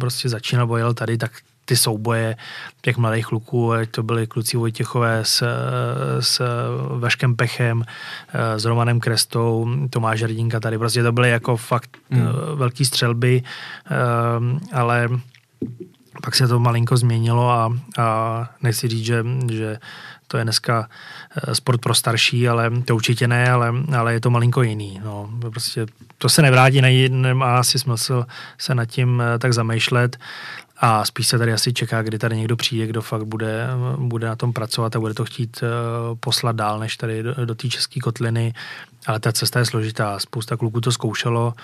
[0.00, 1.32] prostě začínal bojel tady, tak
[1.66, 2.36] ty souboje
[2.82, 5.44] těch mladých kluků, ať to byli kluci Vojtěchové s,
[6.20, 6.42] s
[6.98, 7.84] Vaškem Pechem,
[8.56, 12.28] s Romanem Krestou, Tomáš Hrdinka tady, prostě to byly jako fakt hmm.
[12.54, 13.42] velký střelby,
[14.72, 15.08] ale
[16.22, 19.78] pak se to malinko změnilo a, a nechci říct, že, že
[20.28, 20.88] to je dneska
[21.52, 25.00] sport pro starší, ale to určitě ne, ale, ale je to malinko jiný.
[25.04, 25.86] No, prostě
[26.18, 28.26] to se nevrátí, nemá asi smysl
[28.58, 30.16] se nad tím tak zamýšlet
[30.78, 34.36] a spíš se tady asi čeká, kdy tady někdo přijde, kdo fakt bude, bude na
[34.36, 38.00] tom pracovat a bude to chtít uh, poslat dál, než tady do, do té české
[38.00, 38.54] kotliny.
[39.06, 40.18] Ale ta cesta je složitá.
[40.18, 41.54] Spousta kluků to zkoušelo,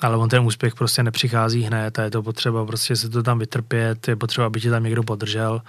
[0.00, 3.38] ale on ten úspěch prostě nepřichází hned a je to potřeba prostě se to tam
[3.38, 5.62] vytrpět, je potřeba, aby tě tam někdo podržel,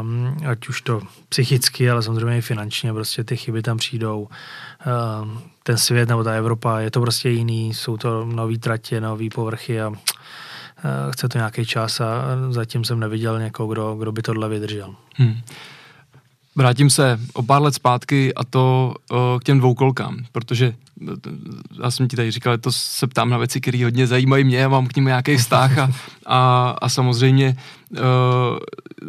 [0.00, 4.28] um, ať už to psychicky, ale samozřejmě i finančně, prostě ty chyby tam přijdou.
[5.22, 9.30] Um, ten svět nebo ta Evropa, je to prostě jiný, jsou to nový tratě, nový
[9.30, 10.11] povrchy a Eh,
[11.10, 14.94] chce to nějaký čas a zatím jsem neviděl někoho, kdo, kdo by tohle vydržel.
[15.16, 15.40] Hmm.
[16.56, 20.74] Vrátím se o pár let zpátky a to o, k těm dvoukolkám, protože
[21.82, 24.86] já jsem ti tady říkal, to se ptám na věci, které hodně zajímají mě, mám
[24.86, 25.90] k ním nějaký vztah a,
[26.26, 27.56] a, a samozřejmě
[27.90, 27.98] uh,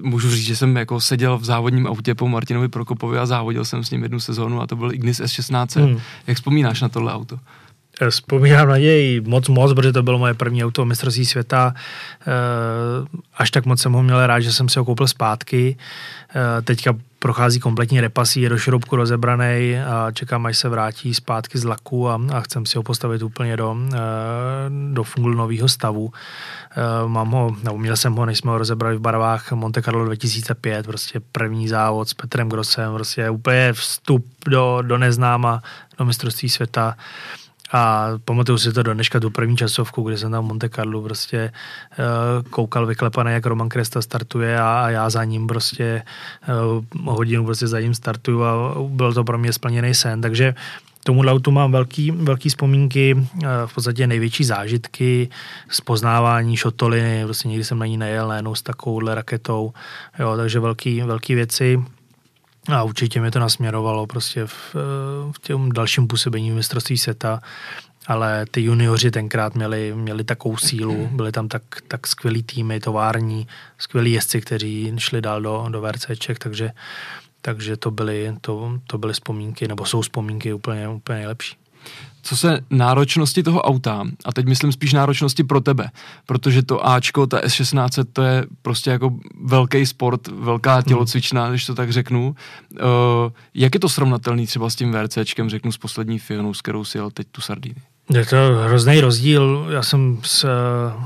[0.04, 3.84] můžu říct, že jsem jako seděl v závodním autě po Martinovi Prokopovi a závodil jsem
[3.84, 5.86] s ním jednu sezónu a to byl Ignis S16.
[5.86, 6.00] Hmm.
[6.28, 7.36] Jak vzpomínáš na tohle auto?
[7.36, 7.63] Eh,
[8.10, 11.74] vzpomínám na něj moc moc, protože to bylo moje první auto mistrovství světa.
[12.22, 12.26] Eh,
[13.38, 15.78] až tak moc jsem ho měl rád, že jsem si ho koupil zpátky.
[16.36, 21.58] Eh, teďka prochází kompletní repasí, je do šroubku rozebraný a čekám, až se vrátí zpátky
[21.58, 23.78] z laku a, a chcem si ho postavit úplně do,
[24.92, 26.12] do nového stavu.
[27.08, 30.86] Mám ho, nebo měl jsem ho, než jsme ho rozebrali v barvách Monte Carlo 2005,
[30.86, 35.62] prostě první závod s Petrem Grossem, prostě úplně vstup do, do neznáma,
[35.98, 36.96] do mistrovství světa.
[37.74, 41.02] A pamatuju si to do dneška, tu první časovku, kde jsem tam v Monte Carlo
[41.02, 41.52] prostě
[42.00, 46.04] uh, koukal vyklepané, jak Roman Kresta startuje a, já za ním prostě
[46.96, 50.56] uh, hodinu prostě za ním startuju a byl to pro mě splněný sen, takže
[51.04, 55.30] tomu autu mám velký, velký vzpomínky, uh, v podstatě největší zážitky,
[55.70, 59.74] spoznávání šotoliny, prostě nikdy jsem na ní nejel, nejenom s takovouhle raketou,
[60.20, 61.84] jo, takže velký, velký věci.
[62.72, 64.76] A určitě mě to nasměrovalo prostě v,
[65.32, 67.42] v těm dalším působení v mistrovství světa,
[68.08, 73.48] ale ty junioři tenkrát měli, měli takovou sílu, byli tam tak, tak skvělý týmy, tovární,
[73.78, 76.72] skvělí jezdci, kteří šli dál do, do VRCček, takže,
[77.42, 81.63] takže to, byly, to, to byly vzpomínky, nebo jsou vzpomínky úplně, úplně nejlepší
[82.24, 85.90] co se náročnosti toho auta, a teď myslím spíš náročnosti pro tebe,
[86.26, 90.84] protože to Ačko, ta S16, to je prostě jako velký sport, velká hmm.
[90.84, 92.36] tělocvičná, když to tak řeknu.
[92.72, 92.80] Uh,
[93.56, 96.98] jak je to srovnatelný třeba s tím VRCčkem, řeknu, s poslední Fionou, s kterou si
[96.98, 97.76] jel teď tu Sardíny?
[98.14, 99.68] Je to hrozný rozdíl.
[99.70, 100.50] Já jsem s uh,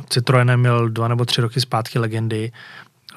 [0.09, 2.51] Citroenem měl dva nebo tři roky zpátky legendy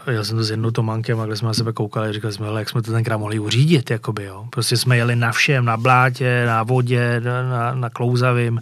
[0.07, 2.69] jel jsem to s jednou Tománkem a kde jsme na sebe koukali říkali jsme, jak
[2.69, 4.47] jsme to tenkrát mohli uřídit, jakoby, jo.
[4.51, 8.61] Prostě jsme jeli na všem, na blátě, na vodě, na, na klouzavým,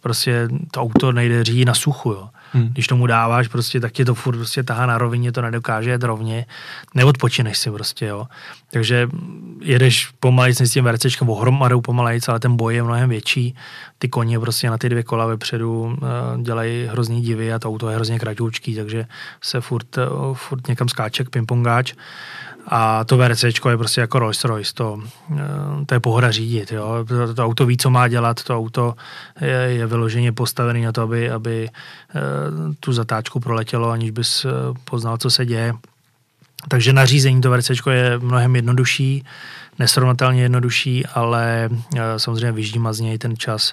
[0.00, 2.28] prostě to auto nejde řídit na suchu, jo.
[2.52, 2.68] Hmm.
[2.68, 6.02] Když tomu dáváš, prostě, tak tě to furt prostě tahá na rovině, to nedokáže jet
[6.02, 6.46] rovně,
[6.94, 8.26] neodpočineš si prostě, jo.
[8.70, 9.08] Takže
[9.60, 13.54] jedeš pomalejc s tím VRCčkem, ohromadou pomalejc, ale ten boj je mnohem větší.
[13.98, 17.88] Ty koně prostě na ty dvě kola vepředu uh, dělají hrozný divy a to auto
[17.88, 19.06] je hrozně kratoučký, takže
[19.42, 21.94] se furt, uh, furt někam skáče, pingpongáč.
[22.66, 25.02] A to VRC je prostě jako Rolls Royce, to,
[25.36, 26.72] eh, to je pohoda řídit.
[26.72, 27.04] Jo?
[27.08, 28.94] To, to auto ví, co má dělat, to auto
[29.40, 31.68] je, je vyloženě postavené na to, aby, aby
[32.80, 34.46] tu zatáčku proletělo, aniž bys
[34.84, 35.72] poznal, co se děje
[36.68, 39.24] Takže nařízení to VRC je mnohem jednodušší,
[39.78, 43.72] nesrovnatelně jednodušší, ale eh, samozřejmě vyždíma z něj ten čas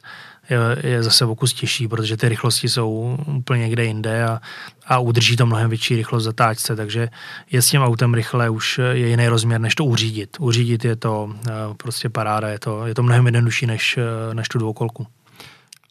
[0.49, 4.39] je, je zase vokus těžší, protože ty rychlosti jsou úplně někde jinde a,
[4.87, 7.09] a udrží to mnohem větší rychlost zatáčce, takže
[7.51, 10.37] je s tím autem rychle už je jiný rozměr, než to uřídit.
[10.39, 14.49] Uřídit je to eh, prostě paráda, je to, je to mnohem jednodušší než, eh, než
[14.49, 15.07] tu dvoukolku.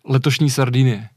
[0.05, 1.09] Letošní Sardinie.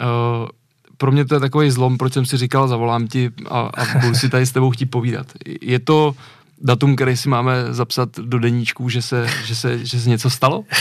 [0.00, 0.48] Uh,
[0.96, 4.14] pro mě to je takový zlom, proč jsem si říkal, zavolám ti a, a budu
[4.14, 5.26] si tady s tebou chtít povídat.
[5.60, 6.14] Je to
[6.60, 10.64] datum, který si máme zapsat do deníčku, že se, že se, že se něco stalo?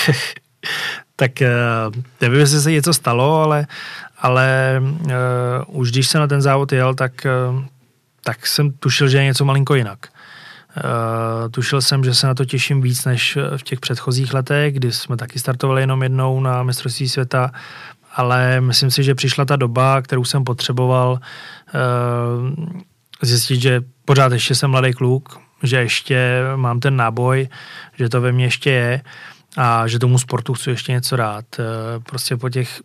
[1.15, 3.67] tak uh, nevím, jestli se něco stalo, ale,
[4.17, 5.12] ale uh,
[5.67, 7.12] už když jsem na ten závod jel, tak,
[7.49, 7.63] uh,
[8.23, 10.08] tak jsem tušil, že je něco malinko jinak.
[10.78, 14.91] Uh, tušil jsem, že se na to těším víc než v těch předchozích letech, kdy
[14.91, 17.52] jsme taky startovali jenom jednou na mistrovství světa,
[18.15, 22.73] ale myslím si, že přišla ta doba, kterou jsem potřeboval uh,
[23.21, 27.47] zjistit, že pořád ještě jsem mladý kluk, že ještě mám ten náboj,
[27.97, 29.02] že to ve mně ještě je
[29.58, 31.46] a že tomu sportu chci ještě něco dát.
[31.60, 31.63] Eh,
[32.00, 32.82] prostě po těch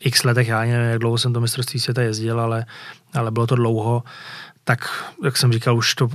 [0.00, 2.66] x letech, já nevím, jak dlouho jsem to mistrovství světa jezdil, ale,
[3.14, 4.02] ale bylo to dlouho,
[4.68, 6.08] tak, jak jsem říkal, už to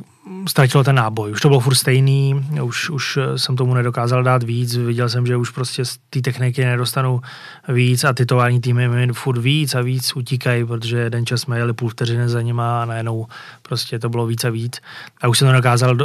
[0.48, 1.32] ztratilo ten náboj.
[1.32, 5.38] Už to bylo furt stejný, už, už jsem tomu nedokázal dát víc, viděl jsem, že
[5.38, 7.22] už prostě z té techniky nedostanu
[7.68, 11.58] víc a ty tovární týmy mi furt víc a víc utíkají, protože jeden čas jsme
[11.58, 13.28] jeli půl vteřiny za nima a najednou
[13.62, 14.82] prostě to bylo víc a víc.
[15.22, 15.96] A už jsem to nedokázal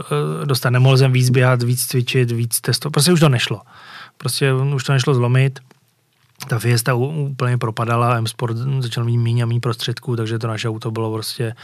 [0.44, 3.60] dostat, nemohl jsem víc běhat, víc cvičit, víc testovat, prostě už to nešlo.
[4.18, 5.60] Prostě už to nešlo zlomit
[6.48, 10.90] ta Fiesta úplně propadala, M-Sport začal mít méně a méně prostředků, takže to naše auto
[10.90, 11.54] bylo prostě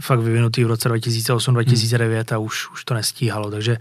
[0.00, 3.78] fakt vyvinutý v roce 2008-2009 a už, už to nestíhalo, takže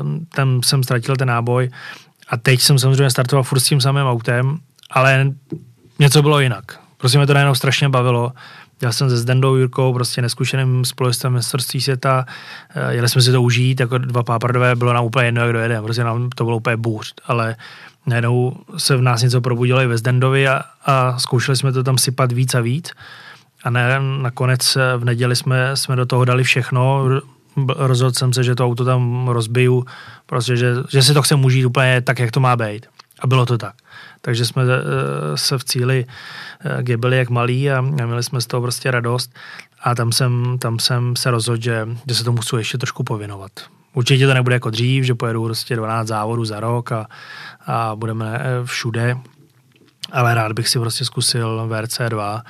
[0.00, 1.70] um, tam jsem ztratil ten náboj
[2.28, 4.58] a teď jsem samozřejmě startoval furt s tím samým autem,
[4.90, 5.32] ale
[5.98, 6.64] něco bylo jinak.
[6.96, 8.32] Prostě mě to najednou strašně bavilo.
[8.82, 12.26] Já jsem se Zdendou Jurkou, prostě neskušeným společstvem mistrovství světa,
[12.74, 15.82] eh, jeli jsme si to užít, jako dva pápardové, bylo nám úplně jedno, jak dojede,
[15.82, 17.56] prostě nám to bylo úplně bůř, ale
[18.06, 21.98] najednou se v nás něco probudilo i ve Zdendovi a, a zkoušeli jsme to tam
[21.98, 22.92] sypat víc a víc.
[23.64, 27.04] A ne, nakonec v neděli jsme, jsme do toho dali všechno,
[27.76, 29.84] rozhodl jsem se, že to auto tam rozbiju,
[30.26, 32.86] prostě, že, že si to chcem užít úplně tak, jak to má být.
[33.20, 33.74] A bylo to tak.
[34.26, 34.70] Takže jsme uh,
[35.34, 39.34] se v cíli uh, gebili jak malí a, měli jsme z toho prostě radost.
[39.82, 43.50] A tam jsem, tam jsem se rozhodl, že, že se tomu chci ještě trošku povinovat.
[43.94, 47.06] Určitě to nebude jako dřív, že pojedu prostě 12 závodů za rok a,
[47.66, 49.16] a budeme eh, všude,
[50.12, 52.42] ale rád bych si prostě zkusil VRC2.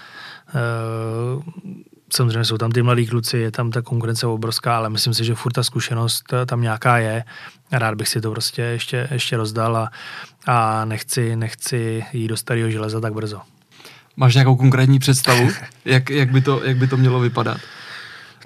[2.13, 5.35] Samozřejmě jsou tam ty mladí kluci, je tam ta konkurence obrovská, ale myslím si, že
[5.35, 7.25] furt ta zkušenost eh, tam nějaká je.
[7.73, 9.91] Rád bych si to prostě ještě, ještě rozdal a,
[10.47, 13.41] a nechci, nechci jít do starého železa tak brzo.
[14.17, 15.51] Máš nějakou konkrétní představu,
[15.85, 17.59] jak, jak, by, to, jak by to mělo vypadat?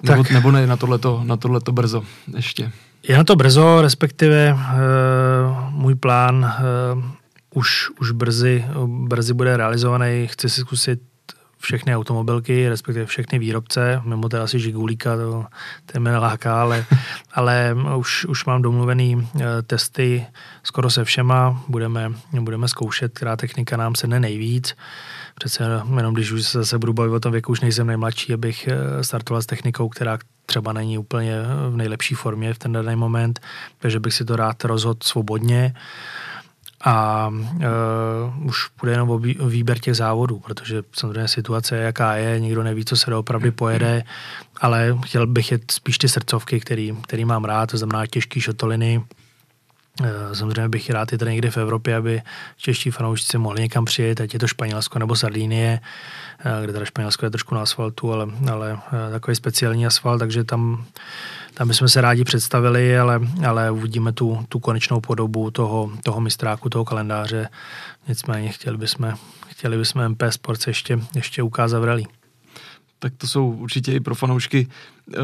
[0.03, 0.31] Nebo, tak.
[0.31, 2.03] nebo ne, na tohleto, na tohleto brzo
[2.35, 2.71] ještě?
[3.07, 4.59] Je na to brzo, respektive uh,
[5.69, 6.53] můj plán
[6.95, 7.03] uh,
[7.53, 10.27] už, už brzy, brzy bude realizovaný.
[10.27, 10.99] Chci si zkusit
[11.61, 15.45] všechny automobilky, respektive všechny výrobce, mimo teda asi Žigulíka, to,
[15.85, 16.85] to mě neláká, ale,
[17.33, 20.25] ale už, už mám domluvený uh, testy
[20.63, 24.75] skoro se všema, budeme, budeme zkoušet, která technika nám se nejvíc.
[25.35, 25.63] Přece
[25.97, 28.69] jenom když už se zase budu bavit o tom věku, už nejsem nejmladší, abych
[29.01, 31.35] startoval s technikou, která třeba není úplně
[31.69, 33.39] v nejlepší formě v ten daný moment,
[33.79, 35.73] takže bych si to rád rozhodl svobodně
[36.83, 39.17] a uh, už bude jenom o
[39.47, 44.03] výběr těch závodů, protože samozřejmě situace je, jaká je, nikdo neví, co se doopravdy pojede,
[44.61, 49.01] ale chtěl bych jet spíš ty srdcovky, který, který mám rád, to znamená těžký šotoliny,
[50.03, 52.21] Eh, samozřejmě bych rád i tady někde v Evropě, aby
[52.57, 55.79] čeští fanoušci mohli někam přijet, ať je to Španělsko nebo Sardinie,
[56.39, 58.79] eh, kde teda Španělsko je trošku na asfaltu, ale, ale
[59.11, 60.85] takový speciální asfalt, takže tam,
[61.61, 66.69] tam bychom se rádi představili, ale, ale uvidíme tu, tu konečnou podobu toho, toho mistráku,
[66.69, 67.49] toho kalendáře.
[68.07, 69.13] Nicméně chtěli bychom,
[69.47, 72.05] chtěli bychom MP Sports ještě, ještě ukázat v rally
[72.99, 74.67] tak to jsou určitě i pro fanoušky
[75.07, 75.23] uh,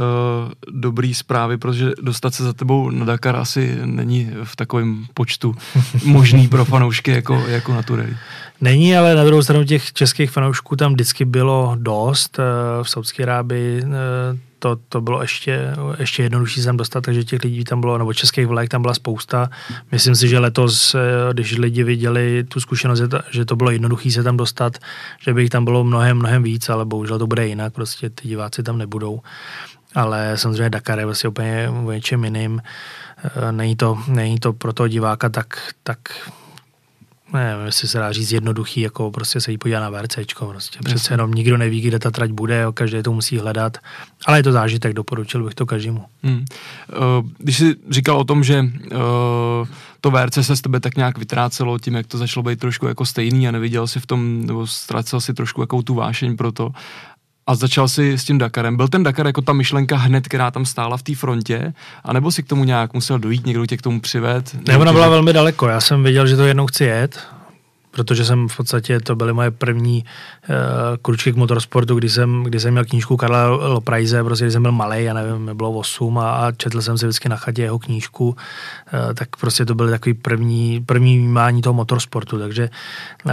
[0.71, 5.56] dobrý zprávy, protože dostat se za tebou na Dakar asi není v takovém počtu
[6.06, 8.17] možný pro fanoušky jako, jako na Tureli.
[8.62, 12.39] Není, ale na druhou stranu těch českých fanoušků tam vždycky bylo dost.
[12.39, 13.91] Uh, v Saudské Arábii uh,
[14.60, 18.48] to, to bylo ještě, ještě jednodušší sem dostat, takže těch lidí tam bylo, nebo českých
[18.48, 19.50] vlajek tam byla spousta.
[19.91, 24.24] Myslím si, že letos, eh, když lidi viděli tu zkušenost, že to bylo jednoduché se
[24.24, 24.78] tam dostat,
[25.20, 28.28] že by jich tam bylo mnohem, mnohem víc, ale bohužel to bude jinak, prostě ty
[28.28, 29.22] diváci tam nebudou.
[29.96, 32.62] Ale samozřejmě Dakar je vlastně úplně o něčem jiným.
[33.24, 36.00] Eh, není to, není to pro toho diváka tak, tak
[37.34, 40.80] nevím, jestli se dá říct jednoduchý, jako prostě se jí podívat na VRCčko, prostě.
[40.86, 43.78] Přece jenom nikdo neví, kde ta trať bude, jo, každý to musí hledat,
[44.26, 46.06] ale je to zážitek, doporučil bych to každému.
[46.24, 46.46] Hmm.
[47.38, 48.66] Když jsi říkal o tom, že
[50.02, 53.06] to VRC se z tebe tak nějak vytrácelo tím, jak to začalo být trošku jako
[53.06, 56.72] stejný a neviděl si v tom, nebo ztracel si trošku jako tu vášeň pro to
[57.47, 58.77] a začal si s tím Dakarem.
[58.77, 62.43] Byl ten Dakar jako ta myšlenka hned, která tam stála v té frontě, anebo si
[62.43, 64.55] k tomu nějak musel dojít, někdo tě k tomu přived?
[64.67, 65.67] Ne, ona byla velmi daleko.
[65.67, 67.37] Já jsem věděl, že to jednou chci jet
[67.97, 70.05] protože jsem v podstatě, to byly moje první
[70.49, 70.55] uh,
[71.01, 74.71] kručky k motorsportu, kdy jsem, kdy jsem měl knížku Karla Loprajze, prostě když jsem byl
[74.71, 77.79] malý, já nevím, mi bylo 8 a, a četl jsem si vždycky na chatě jeho
[77.79, 78.36] knížku, uh,
[79.13, 82.69] tak prostě to byly takový první, první vnímání toho motorsportu, takže
[83.25, 83.31] uh,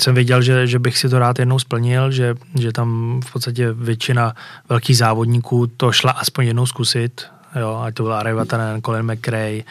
[0.00, 3.72] jsem věděl, že, že bych si to rád jednou splnil, že, že tam v podstatě
[3.72, 4.34] většina
[4.68, 9.62] velkých závodníků to šla aspoň jednou zkusit, jo, ať to byl Ari Vatanen, Colin McRae,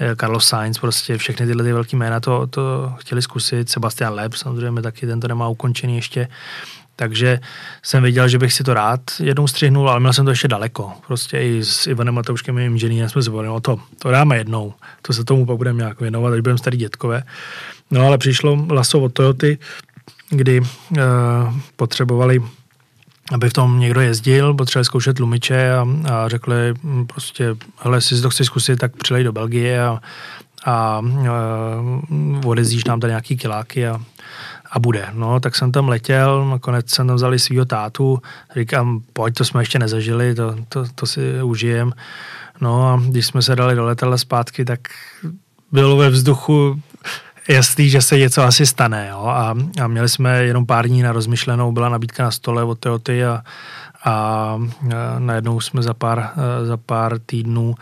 [0.00, 4.34] eh, Carlos Sainz, prostě všechny tyhle ty velké jména to, to chtěli zkusit, Sebastian Leb
[4.34, 6.28] samozřejmě taky, ten to nemá ukončený ještě,
[6.96, 7.40] takže
[7.82, 10.92] jsem věděl, že bych si to rád jednou střihnul, ale měl jsem to ještě daleko.
[11.06, 14.74] Prostě i s Ivanem Matouškem, mým inženýrem, jsme si no to, to dáme jednou.
[15.02, 17.22] To se tomu pak budeme nějak věnovat, až budeme starý dětkové.
[17.90, 19.58] No ale přišlo laso od Toyoty,
[20.30, 20.66] kdy uh,
[21.76, 22.42] potřebovali
[23.34, 28.20] aby v tom někdo jezdil, potřebovali zkoušet lumiče a, a řekli hm, prostě, hele, jestli
[28.20, 30.00] to chceš zkusit, tak přilej do Belgie a,
[30.64, 31.02] a, a
[32.44, 34.00] odezdíš nám tady nějaký kiláky a,
[34.70, 35.06] a bude.
[35.12, 38.22] No, tak jsem tam letěl, nakonec jsem tam vzali svýho tátu,
[38.56, 41.92] říkám, pojď, to jsme ještě nezažili, to, to, to si užijem.
[42.60, 44.80] No a když jsme se dali do letadla zpátky, tak
[45.72, 46.80] bylo ve vzduchu
[47.48, 49.08] jasný, že se něco asi stane.
[49.10, 49.24] Jo?
[49.24, 53.24] A, a měli jsme jenom pár dní na rozmyšlenou, byla nabídka na stole od Toyoty
[53.24, 53.42] a,
[54.04, 54.58] a
[55.18, 56.30] najednou jsme za pár,
[56.64, 57.74] za pár týdnů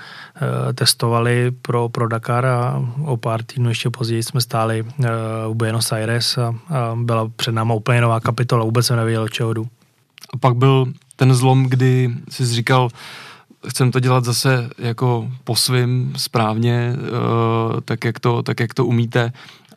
[0.68, 5.08] e, testovali pro, pro Dakar a o pár týdnů ještě později jsme stáli e,
[5.46, 6.54] u Buenos Aires a, a
[6.94, 9.66] byla před náma úplně nová kapitola, vůbec jsem nevěděl, čeho jdu.
[10.34, 12.88] A pak byl ten zlom, kdy jsi říkal,
[13.68, 18.86] chcem to dělat zase jako po svým správně, uh, tak, jak to, tak jak to
[18.86, 19.32] umíte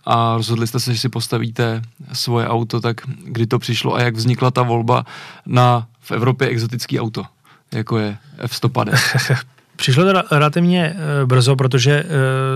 [0.05, 1.81] a rozhodli jste se, že si postavíte
[2.13, 5.05] svoje auto, tak kdy to přišlo a jak vznikla ta volba
[5.45, 7.25] na v Evropě exotický auto,
[7.71, 9.37] jako je F-150?
[9.75, 12.09] Přišlo to relativně eh, brzo, protože uh,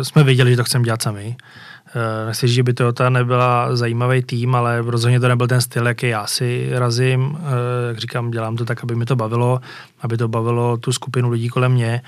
[0.04, 1.36] jsme věděli, že to chceme dělat sami.
[1.88, 6.08] Eh, nechci, že by Toyota nebyla zajímavý tým, ale rozhodně to nebyl ten styl, jaký
[6.08, 7.38] já si razím.
[7.40, 9.60] Eh, jak říkám, dělám to tak, aby mi to bavilo,
[10.02, 12.02] aby to bavilo tu skupinu lidí kolem mě.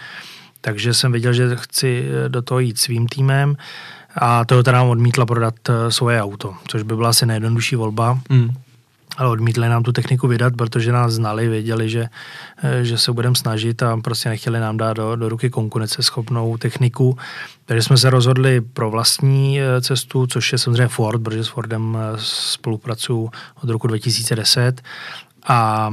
[0.62, 3.56] Takže jsem věděl, že chci eh, do toho jít svým týmem
[4.16, 5.56] a Toyota nám odmítla prodat
[5.90, 8.20] svoje auto, což by byla asi nejjednodušší volba.
[8.30, 8.50] Mm
[9.20, 12.08] ale odmítli nám tu techniku vydat, protože nás znali, věděli, že,
[12.64, 17.18] eh, že se budeme snažit a prostě nechtěli nám dát do, do ruky konkurenceschopnou techniku.
[17.66, 21.98] Takže jsme se rozhodli pro vlastní eh, cestu, což je samozřejmě Ford, protože s Fordem
[22.00, 23.32] eh, spolupracuju
[23.64, 24.82] od roku 2010
[25.48, 25.92] a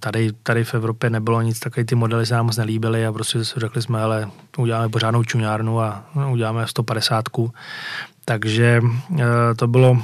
[0.00, 3.38] tady, tady v Evropě nebylo nic, takové ty modely se nám moc nelíbily a prostě
[3.56, 7.24] řekli jsme, ale uděláme pořádnou čuňárnu a uděláme 150.
[8.24, 8.80] Takže
[9.56, 9.98] to bylo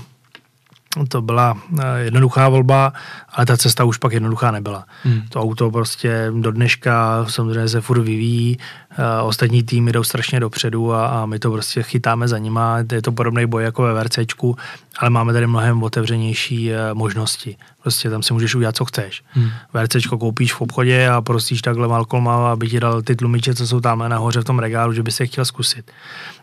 [1.08, 2.92] to byla eh, jednoduchá volba,
[3.32, 4.84] ale ta cesta už pak jednoduchá nebyla.
[5.04, 5.22] Hmm.
[5.28, 8.58] To auto prostě do dneška samozřejmě se furt vyvíjí,
[9.22, 12.78] ostatní týmy jdou strašně dopředu a, a my to prostě chytáme za nima.
[12.92, 14.56] Je to podobný boj jako ve VRCčku,
[14.98, 17.56] ale máme tady mnohem otevřenější uh, možnosti.
[17.82, 19.22] Prostě tam si můžeš udělat, co chceš.
[19.30, 19.50] Hmm.
[19.72, 23.80] VRCčko koupíš v obchodě a prostíš takhle Malcolma, aby ti dal ty tlumiče, co jsou
[23.80, 25.90] tam nahoře v tom regálu, že by se chtěl zkusit.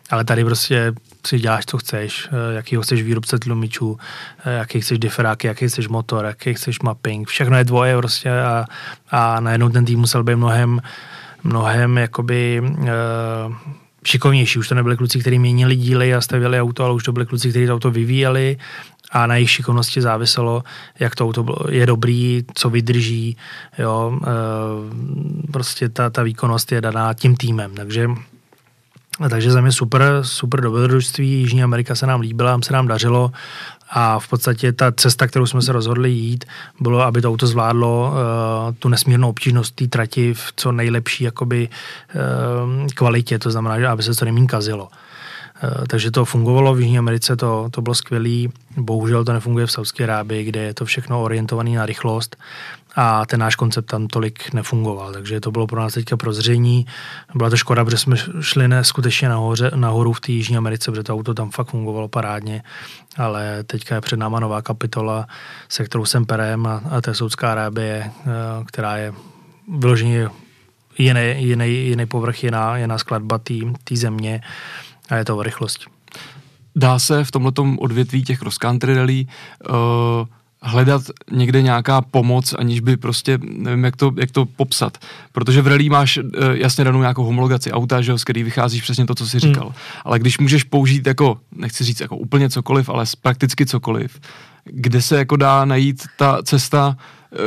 [0.09, 0.93] Ale tady prostě
[1.27, 3.97] si děláš, co chceš, eh, jaký chceš výrobce tlumičů,
[4.45, 8.65] eh, jaký chceš diferáky, jaký chceš motor, jaký chceš mapping, všechno je dvoje prostě a,
[9.11, 10.81] a najednou ten tým musel být mnohem,
[11.43, 12.87] mnohem jakoby uh,
[14.05, 14.59] šikovnější.
[14.59, 17.49] Už to nebyli kluci, kteří měnili díly a stavěli auto, ale už to byli kluci,
[17.49, 18.57] kteří to auto vyvíjeli
[19.11, 20.63] a na jejich šikovnosti záviselo,
[20.99, 23.37] jak to auto je dobrý, co vydrží,
[23.79, 24.19] jo,
[25.51, 28.09] prostě ta, ta výkonnost je daná tím týmem, takže
[29.29, 31.31] takže za mě super, super dobrodružství.
[31.31, 33.31] Jižní Amerika se nám líbila, se nám dařilo
[33.89, 36.45] a v podstatě ta cesta, kterou jsme se rozhodli jít,
[36.79, 41.69] bylo, aby to auto zvládlo uh, tu nesmírnou obtížnost té trati v co nejlepší jakoby,
[42.15, 44.83] uh, kvalitě, to znamená, že aby se to nemín kazilo.
[44.87, 48.47] Uh, takže to fungovalo v Jižní Americe, to, to bylo skvělé.
[48.77, 52.37] Bohužel to nefunguje v Saudské Arábii, kde je to všechno orientované na rychlost
[53.01, 56.85] a ten náš koncept tam tolik nefungoval, takže to bylo pro nás teďka prozření.
[57.35, 61.03] Byla to škoda, protože jsme šli ne, skutečně nahoře, nahoru v té Jižní Americe, protože
[61.03, 62.63] to auto tam fakt fungovalo parádně,
[63.17, 65.27] ale teďka je před náma nová kapitola,
[65.69, 68.29] se kterou jsem perem a, a to je Saudská Arábie, eh,
[68.65, 69.13] která je
[69.77, 70.29] vyloženě
[70.97, 73.37] jiný, jiný, jiný povrch, jiná, jiná skladba
[73.83, 74.41] té země
[75.09, 75.85] a je to o rychlosti.
[76.75, 79.25] dá se v tomto odvětví těch cross country rally
[79.69, 79.75] uh,
[80.61, 81.01] hledat
[81.31, 84.97] někde nějaká pomoc, aniž by prostě, nevím, jak to, jak to popsat.
[85.31, 89.05] Protože v rally máš uh, jasně danou nějakou homologaci auta, že, z který vycházíš přesně
[89.05, 89.65] to, co jsi říkal.
[89.65, 89.75] Hmm.
[90.05, 94.19] Ale když můžeš použít jako, nechci říct jako úplně cokoliv, ale prakticky cokoliv,
[94.65, 96.97] kde se jako dá najít ta cesta,
[97.33, 97.37] eh,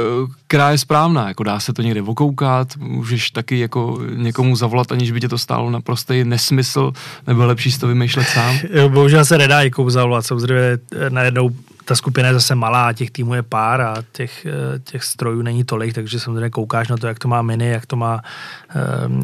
[0.46, 5.10] která je správná, jako dá se to někde okoukat, můžeš taky jako někomu zavolat, aniž
[5.10, 6.92] by tě to stálo naprostý nesmysl,
[7.26, 8.56] nebo lepší si to vymýšlet sám?
[8.72, 11.50] Jo, bohužel se nedá někomu zavolat, samozřejmě najednou
[11.84, 15.64] ta skupina je zase malá, těch týmů je pár a těch, eh, těch strojů není
[15.64, 18.22] tolik, takže samozřejmě koukáš na to, jak to má Mini, jak to má,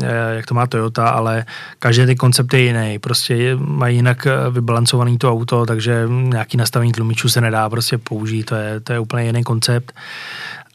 [0.03, 1.45] eh, jak to má Toyota, ale
[1.79, 2.99] každý ty koncept je jiný.
[2.99, 8.45] Prostě mají jinak eh, vybalancovaný to auto, takže nějaký nastavení tlumičů se nedá prostě použít,
[8.45, 9.93] to je, to je úplně jiný koncept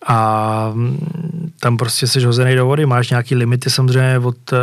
[0.07, 4.57] a mm, tam prostě jsi hozený do vody, máš nějaký limity samozřejmě, od, eh,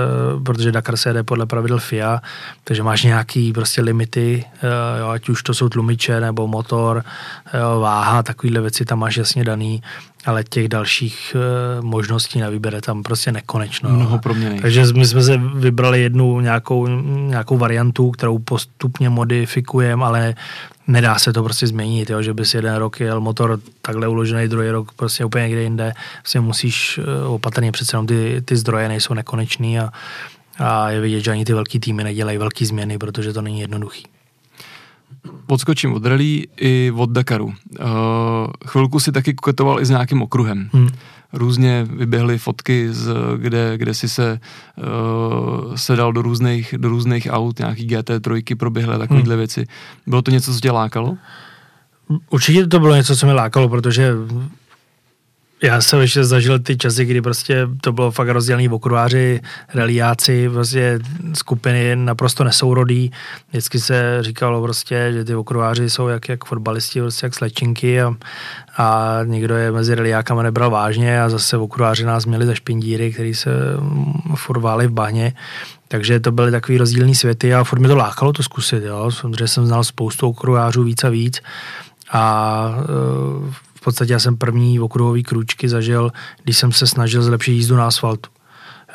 [0.45, 2.20] protože Dakar se jede podle pravidel FIA,
[2.64, 7.05] takže máš nějaký prostě limity, eh, jo, ať už to jsou tlumiče nebo motor,
[7.61, 9.82] jo, váha, takovýhle věci tam máš jasně daný,
[10.27, 11.37] ale těch dalších
[11.79, 13.91] uh, možností na výběr je tam prostě nekonečno.
[13.91, 14.61] Mnoho proměny.
[14.61, 16.87] Takže my jsme se vybrali jednu nějakou,
[17.27, 20.35] nějakou variantu, kterou postupně modifikujeme, ale
[20.87, 24.71] nedá se to prostě změnit, jo, že bys jeden rok jel motor takhle uložený, druhý
[24.71, 25.93] rok prostě úplně někde jinde.
[26.18, 29.91] Prostě musíš eh, opatrně přece jenom ty, ty zdroje nejsou nekonečný a,
[30.59, 34.05] a je vidět, že ani ty velký týmy nedělají velké změny, protože to není jednoduchý.
[35.47, 37.47] Odskočím od rally i od Dakaru.
[37.47, 37.55] Uh,
[38.66, 40.71] chvilku si taky koketoval i s nějakým okruhem.
[40.73, 40.89] Hmm
[41.33, 44.41] různě vyběhly fotky, z, kde, kde si se
[44.77, 49.39] uh, sedal do různých, do různých aut, nějaký GT3 proběhly takovéhle hmm.
[49.39, 49.66] věci.
[50.07, 51.16] Bylo to něco, co tě lákalo?
[52.31, 54.12] Určitě to bylo něco, co mě lákalo, protože
[55.62, 59.40] já jsem ještě zažil ty časy, kdy prostě to bylo fakt rozdělený v okruháři,
[59.74, 60.98] reliáci, prostě
[61.32, 63.11] skupiny naprosto nesourodý.
[63.48, 68.14] Vždycky se říkalo prostě, že ty okruháři jsou jak, jak fotbalisti, prostě jak slečinky a,
[68.76, 73.12] a někdo je mezi reliákama nebral vážně a zase v okruháři nás měli za špindíry,
[73.12, 73.50] který se
[74.34, 75.32] furt v bahně.
[75.88, 78.82] Takže to byly takový rozdílný světy a furt mi to lákalo to zkusit.
[78.84, 79.11] Jo.
[79.11, 81.40] Samozřejmě jsem znal spoustu okruhářů víc a víc
[82.12, 82.74] a
[83.81, 86.12] v podstatě já jsem první okruhový krůčky zažil,
[86.45, 88.31] když jsem se snažil zlepšit jízdu na asfaltu.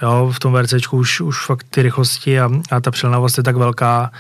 [0.02, 3.56] Jo, v tom VRC už, už fakt ty rychlosti a, a ta přilnavost je tak
[3.56, 4.12] velká,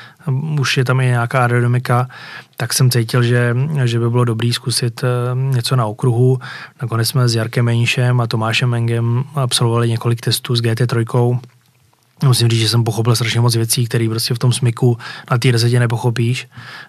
[0.60, 2.08] už je tam i nějaká aerodynamika,
[2.58, 6.40] tak jsem cítil, že, že by bylo dobré zkusit eh, něco na okruhu.
[6.82, 11.40] Nakonec jsme s Jarkem Meníšem a Tomášem Mengem absolvovali několik testů s GT3,
[12.24, 14.98] Musím říct, že jsem pochopil strašně moc věcí, které prostě v tom smyku
[15.32, 16.48] na té rezetě nepochopíš.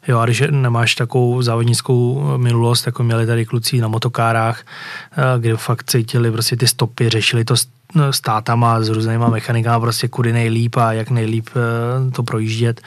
[0.09, 5.57] Jo, a když nemáš takovou závodnickou minulost, jako měli tady kluci na motokárách, eh, kde
[5.57, 10.33] fakt cítili prostě ty stopy, řešili to s no, státama, s různýma mechanikama, prostě kudy
[10.33, 12.81] nejlíp a jak nejlíp eh, to projíždět,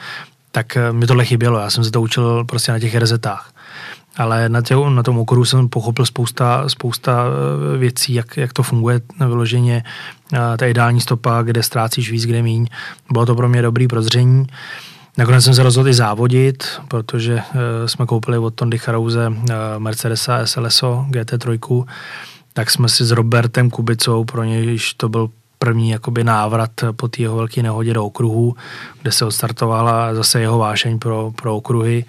[0.52, 1.58] tak eh, mi tohle chybělo.
[1.58, 3.50] Já jsem se to učil prostě na těch rezetách
[4.20, 8.62] ale na, tě, na tom okruhu jsem pochopil spousta, spousta eh, věcí, jak, jak to
[8.62, 9.84] funguje vyloženě,
[10.32, 12.66] eh, ta ideální stopa, kde ztrácíš víc, kde míň.
[13.12, 14.46] Bylo to pro mě dobrý prozření.
[15.18, 19.34] Nakonec jsem se rozhodl i závodit, protože uh, jsme koupili od Tondy Charouze uh,
[19.78, 21.84] Mercedesa SLSO GT3,
[22.52, 27.22] tak jsme si s Robertem Kubicou, pro něj to byl první jakoby návrat po té
[27.22, 28.56] jeho velké nehodě do okruhu,
[29.02, 32.04] kde se odstartovala zase jeho vášeň pro, pro okruhy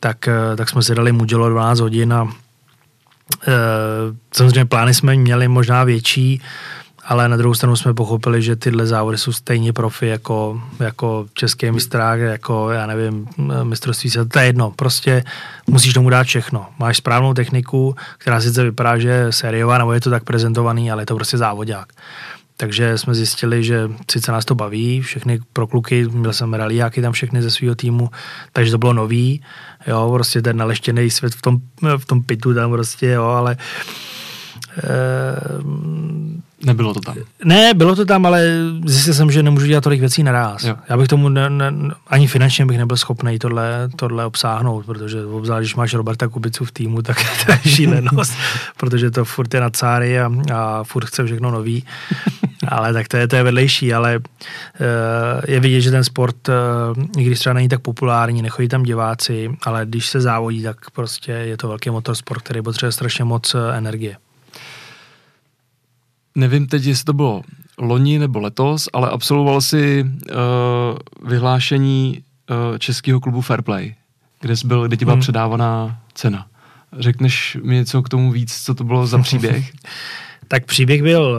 [0.00, 2.28] tak, eh, tak jsme si dali Mugello 12 hodin a
[3.48, 3.52] e,
[4.34, 6.42] samozřejmě plány jsme měli možná větší,
[7.04, 11.70] ale na druhou stranu jsme pochopili, že tyhle závody jsou stejně profi jako, jako český
[11.70, 13.28] mistrák, jako já nevím,
[13.62, 15.24] mistrovství se, to je jedno, prostě
[15.66, 16.66] musíš tomu dát všechno.
[16.78, 21.02] Máš správnou techniku, která sice vypadá, že je sériová, nebo je to tak prezentovaný, ale
[21.02, 21.88] je to prostě závodák.
[22.60, 27.12] Takže jsme zjistili, že sice nás to baví, všechny pro kluky, měl jsem rallyáky tam
[27.12, 28.10] všechny ze svého týmu,
[28.52, 29.42] takže to bylo nový,
[29.86, 31.58] jo, prostě ten naleštěný svět v tom,
[31.96, 33.56] v tom pitu tam prostě, jo, ale
[34.84, 34.88] e,
[36.66, 37.14] Nebylo to tam.
[37.44, 38.50] Ne, bylo to tam, ale
[38.84, 40.64] zjistil jsem, že nemůžu dělat tolik věcí naraz.
[40.64, 40.76] Jo.
[40.88, 41.72] Já bych tomu ne, ne,
[42.06, 46.72] ani finančně bych nebyl schopný tohle, tohle obsáhnout, protože obzvlášť, když máš Roberta Kubicu v
[46.72, 48.32] týmu, tak to je šílenost,
[48.76, 51.84] protože to furt je na cáry a, a furt chce všechno nový.
[52.68, 54.24] Ale tak to je, to je vedlejší, ale uh,
[55.48, 59.50] je vidět, že ten sport, uh, i když třeba není tak populární, nechodí tam diváci,
[59.62, 63.60] ale když se závodí, tak prostě je to velký motorsport, který potřebuje strašně moc uh,
[63.74, 64.16] energie
[66.38, 67.42] nevím teď, jestli to bylo
[67.78, 73.94] loni nebo letos, ale absolvoval si uh, vyhlášení uh, českého klubu Fairplay,
[74.40, 75.20] kde jsi byl, kde ti byla hmm.
[75.20, 76.46] předávaná cena.
[76.98, 79.72] Řekneš mi něco k tomu víc, co to bylo za příběh?
[80.48, 81.38] tak příběh byl,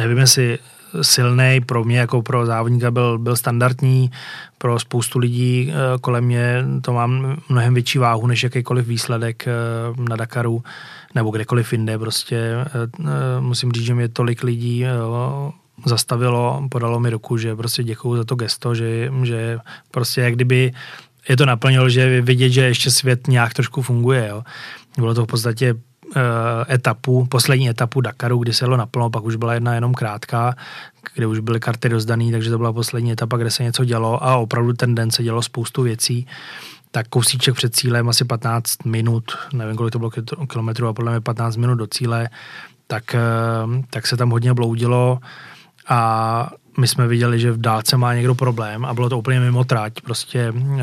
[0.00, 0.58] nevím, jestli
[1.02, 4.10] silný, pro mě jako pro závodníka byl, byl standardní,
[4.58, 9.52] pro spoustu lidí eh, kolem mě to mám mnohem větší váhu než jakýkoliv výsledek eh,
[10.08, 10.62] na Dakaru
[11.14, 11.98] nebo kdekoliv jinde.
[11.98, 14.84] Prostě eh, musím říct, že mě tolik lidí
[15.86, 19.58] zastavilo, podalo mi ruku, že prostě děkuju za to gesto, že, že
[19.90, 20.72] prostě jak kdyby
[21.28, 24.28] je to naplnilo, že vidět, že ještě svět nějak trošku funguje.
[24.28, 24.42] Jo.
[24.98, 25.74] Bylo to v podstatě
[26.70, 30.54] etapu, poslední etapu Dakaru, kdy se jelo naplno, pak už byla jedna jenom krátká,
[31.14, 34.36] kde už byly karty rozdaný, takže to byla poslední etapa, kde se něco dělo a
[34.36, 36.26] opravdu ten den se dělo spoustu věcí.
[36.90, 40.10] Tak kousíček před cílem, asi 15 minut, nevím, kolik to bylo
[40.50, 42.28] kilometrů, a podle mě 15 minut do cíle,
[42.86, 43.20] tak, eh,
[43.90, 45.18] tak se tam hodně bloudilo
[45.88, 49.64] a my jsme viděli, že v dálce má někdo problém a bylo to úplně mimo
[49.64, 49.92] trať.
[50.00, 50.80] Prostě uh,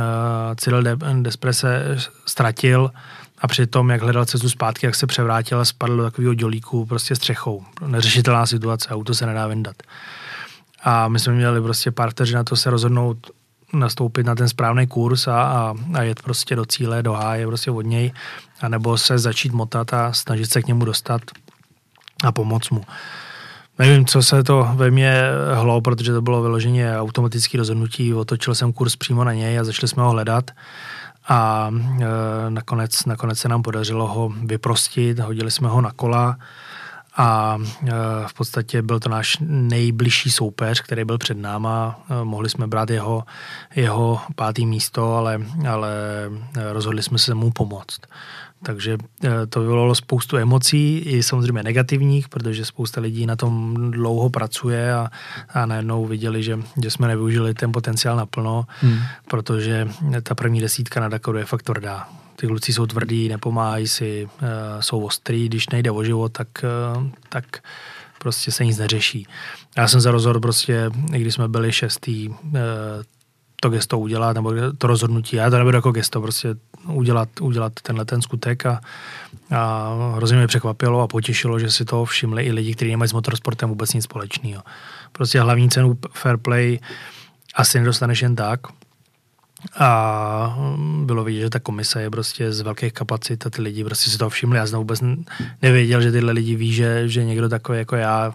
[0.56, 0.84] Cyril
[1.22, 2.92] Despres se ztratil,
[3.40, 7.16] a přitom, jak hledal cestu zpátky, jak se převrátil a spadl do takového dělíku prostě
[7.16, 7.64] střechou.
[7.88, 9.76] Neřešitelná situace, auto se nedá vyndat.
[10.84, 13.18] A my jsme měli prostě pár vteřin na to se rozhodnout
[13.74, 17.72] nastoupit na ten správný kurz a, a, a jet prostě do cíle, do háje prostě
[17.72, 18.12] od něj,
[18.62, 21.22] anebo se začít motat a snažit se k němu dostat
[22.24, 22.84] a pomoct mu.
[23.80, 25.24] Nevím, co se to ve mně
[25.54, 28.14] hlo, protože to bylo vyloženě automatické rozhodnutí.
[28.14, 30.52] Otočil jsem kurz přímo na něj a začali jsme ho hledat
[31.28, 32.06] a e,
[32.50, 36.38] nakonec, nakonec se nám podařilo ho vyprostit, hodili jsme ho na kola
[37.18, 37.92] a e,
[38.28, 42.00] v podstatě byl to náš nejbližší soupeř, který byl před náma.
[42.10, 43.24] E, mohli jsme brát jeho,
[43.76, 45.90] jeho pátý místo, ale, ale
[46.72, 48.00] rozhodli jsme se mu pomoct.
[48.64, 54.30] Takže eh, to vyvolalo spoustu emocí, i samozřejmě negativních, protože spousta lidí na tom dlouho
[54.30, 55.10] pracuje a,
[55.50, 59.00] a najednou viděli, že, že jsme nevyužili ten potenciál naplno, hmm.
[59.28, 59.88] protože
[60.24, 62.10] ta první desítka na Dakaru je fakt tvrdá.
[62.36, 64.48] Ty kluci jsou tvrdí, nepomáhají si, uh,
[64.80, 66.48] jsou ostrý, když nejde o život, tak,
[66.98, 67.46] uh, tak
[68.20, 69.28] prostě se nic neřeší.
[69.78, 72.30] Já jsem za rozhod prostě, i když jsme byli šestý,
[73.62, 75.36] to gesto udělat, nebo to rozhodnutí.
[75.36, 76.56] Já to nebudu jako gesto, prostě
[76.88, 78.82] udělat, udělat tenhle ten skutek a,
[79.52, 83.14] a hrozně mě překvapilo a potěšilo, že si to všimli i lidi, kteří nemají s
[83.14, 84.64] motorsportem vůbec nic společného.
[85.12, 86.80] Prostě hlavní cenu fair play
[87.56, 88.60] asi nedostaneš jen tak,
[89.80, 90.58] a
[91.04, 94.18] bylo vidět, že ta komise je prostě z velkých kapacit a ty lidi prostě si
[94.18, 94.58] to všimli.
[94.58, 95.02] Já jsem vůbec
[95.62, 98.34] nevěděl, že tyhle lidi ví, že, že někdo takový jako já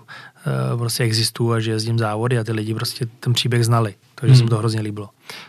[0.79, 3.95] prostě existuju a že jezdím závody a ty lidi prostě ten příběh znali.
[4.15, 4.39] Takže hmm.
[4.39, 5.09] se mi to hrozně líbilo.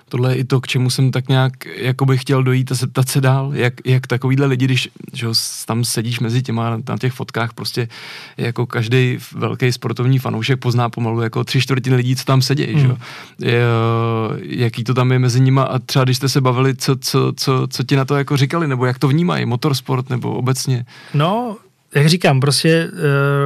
[0.10, 3.22] Tohle je i to, k čemu jsem tak nějak jakoby chtěl dojít a zeptat se
[3.22, 5.28] dál, jak, jak takovýhle lidi, když že
[5.66, 7.88] tam sedíš mezi těma na těch fotkách, prostě
[8.38, 12.80] jako každý velký sportovní fanoušek pozná pomalu jako tři čtvrtiny lidí, co tam sedí, hmm.
[12.80, 12.96] že?
[13.52, 13.64] Je,
[14.42, 17.68] jaký to tam je mezi nima a třeba když jste se bavili, co, co, co,
[17.68, 20.86] co ti na to jako říkali, nebo jak to vnímají, motorsport nebo obecně?
[21.14, 21.58] No,
[21.96, 22.92] jak říkám, prostě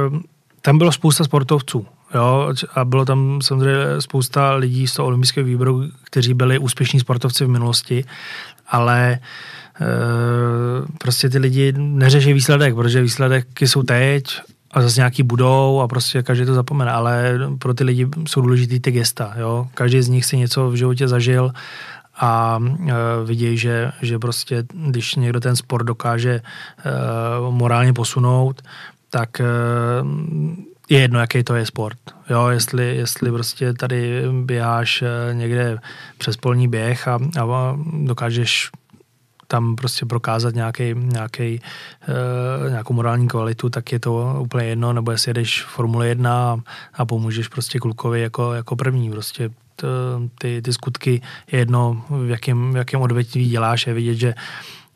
[0.08, 0.20] uh
[0.68, 1.86] tam bylo spousta sportovců.
[2.14, 7.44] Jo, a bylo tam samozřejmě spousta lidí z toho olympijského výboru, kteří byli úspěšní sportovci
[7.44, 8.04] v minulosti,
[8.66, 9.18] ale e,
[10.98, 14.40] prostě ty lidi neřeší výsledek, protože výsledky jsou teď
[14.70, 18.80] a zase nějaký budou a prostě každý to zapomene, ale pro ty lidi jsou důležitý
[18.80, 19.68] ty gesta, jo.
[19.74, 21.52] Každý z nich si něco v životě zažil
[22.20, 22.92] a e,
[23.24, 26.40] vidějí, že, že prostě když někdo ten sport dokáže e,
[27.50, 28.62] morálně posunout,
[29.10, 29.44] tak eh,
[30.88, 31.98] je jedno, jaký to je sport.
[32.30, 35.78] Jo, jestli, jestli prostě tady běháš eh, někde
[36.18, 38.70] přes polní běh a, a dokážeš
[39.48, 41.60] tam prostě prokázat nějaký, nějaký,
[42.08, 46.56] uh, nějakou morální kvalitu, tak je to úplně jedno, nebo jestli jedeš Formule 1 a,
[46.94, 49.10] a pomůžeš prostě klukovi jako, jako první.
[49.10, 49.50] Prostě
[50.38, 54.34] ty, ty skutky je jedno, v jakém, v jakém odvětví děláš, je vidět, že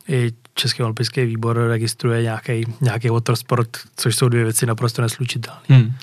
[0.07, 5.61] i Český olympijský výbor registruje nějaký, nějaký motorsport, což jsou dvě věci naprosto neslučitelné.
[5.67, 5.93] Hmm.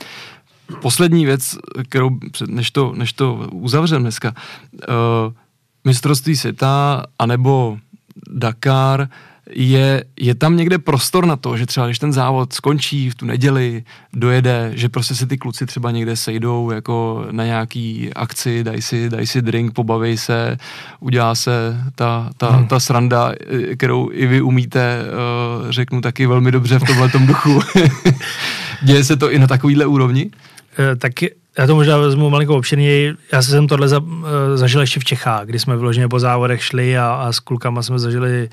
[0.82, 1.56] Poslední věc,
[1.88, 2.10] kterou,
[2.46, 4.34] než to, než to uzavřeme dneska,
[4.72, 5.32] uh,
[5.84, 7.78] mistrovství světa anebo
[8.30, 9.08] Dakar,
[9.52, 13.26] je, je tam někde prostor na to, že třeba když ten závod skončí v tu
[13.26, 18.82] neděli, dojede, že prostě se ty kluci třeba někde sejdou jako na nějaký akci, dají
[18.82, 20.56] si, daj si drink, pobaví se,
[21.00, 22.66] udělá se ta, ta, hmm.
[22.66, 23.32] ta sranda,
[23.76, 25.02] kterou i vy umíte,
[25.62, 27.60] uh, řeknu taky velmi dobře v tomhle duchu.
[28.82, 30.30] Děje se to i na takovýhle úrovni?
[30.78, 33.14] Eh, taky já to možná vezmu malinko obširněji.
[33.32, 36.98] Já jsem tohle za, eh, zažil ještě v Čechách, kdy jsme vyloženě po závodech šli
[36.98, 38.48] a, a s klukama jsme zažili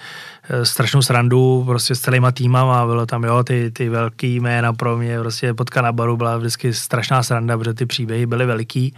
[0.63, 2.85] strašnou srandu prostě s celýma týmama.
[2.85, 6.73] Bylo tam, jo, ty, ty velký jména pro mě, prostě potka na baru byla vždycky
[6.73, 8.93] strašná sranda, protože ty příběhy byly veliký.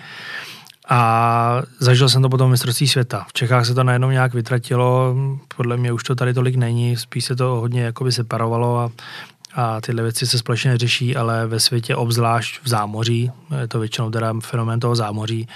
[0.90, 3.26] A zažil jsem to potom v mistrovství světa.
[3.28, 5.16] V Čechách se to najednou nějak vytratilo,
[5.56, 8.92] podle mě už to tady tolik není, spíš se to hodně jakoby separovalo a
[9.56, 13.32] a tyhle věci se společně neřeší, ale ve světě obzvlášť v zámoří,
[13.62, 15.48] je to většinou teda fenomén toho zámoří,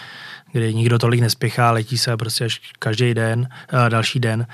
[0.51, 3.47] kdy nikdo tolik nespěchá, letí se prostě až každý den,
[3.89, 4.47] další den,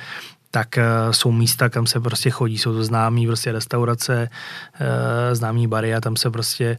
[0.51, 2.57] tak eh, jsou místa, kam se prostě chodí.
[2.57, 4.29] Jsou to známí prostě restaurace,
[4.79, 6.77] eh, známí bary a tam se prostě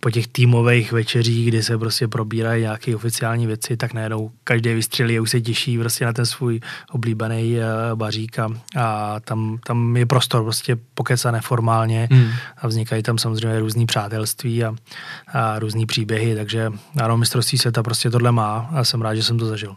[0.00, 5.18] po těch týmových večeřích, kdy se prostě probírají nějaké oficiální věci, tak najednou každý vystřelí
[5.18, 6.60] a už se těší prostě na ten svůj
[6.90, 7.62] oblíbený eh,
[7.94, 12.30] bařík a, a tam, tam je prostor prostě pokecat neformálně hmm.
[12.56, 14.74] a vznikají tam samozřejmě různý přátelství a,
[15.32, 19.38] a různý příběhy, takže ano, mistrovství světa prostě tohle má a jsem rád, že jsem
[19.38, 19.76] to zažil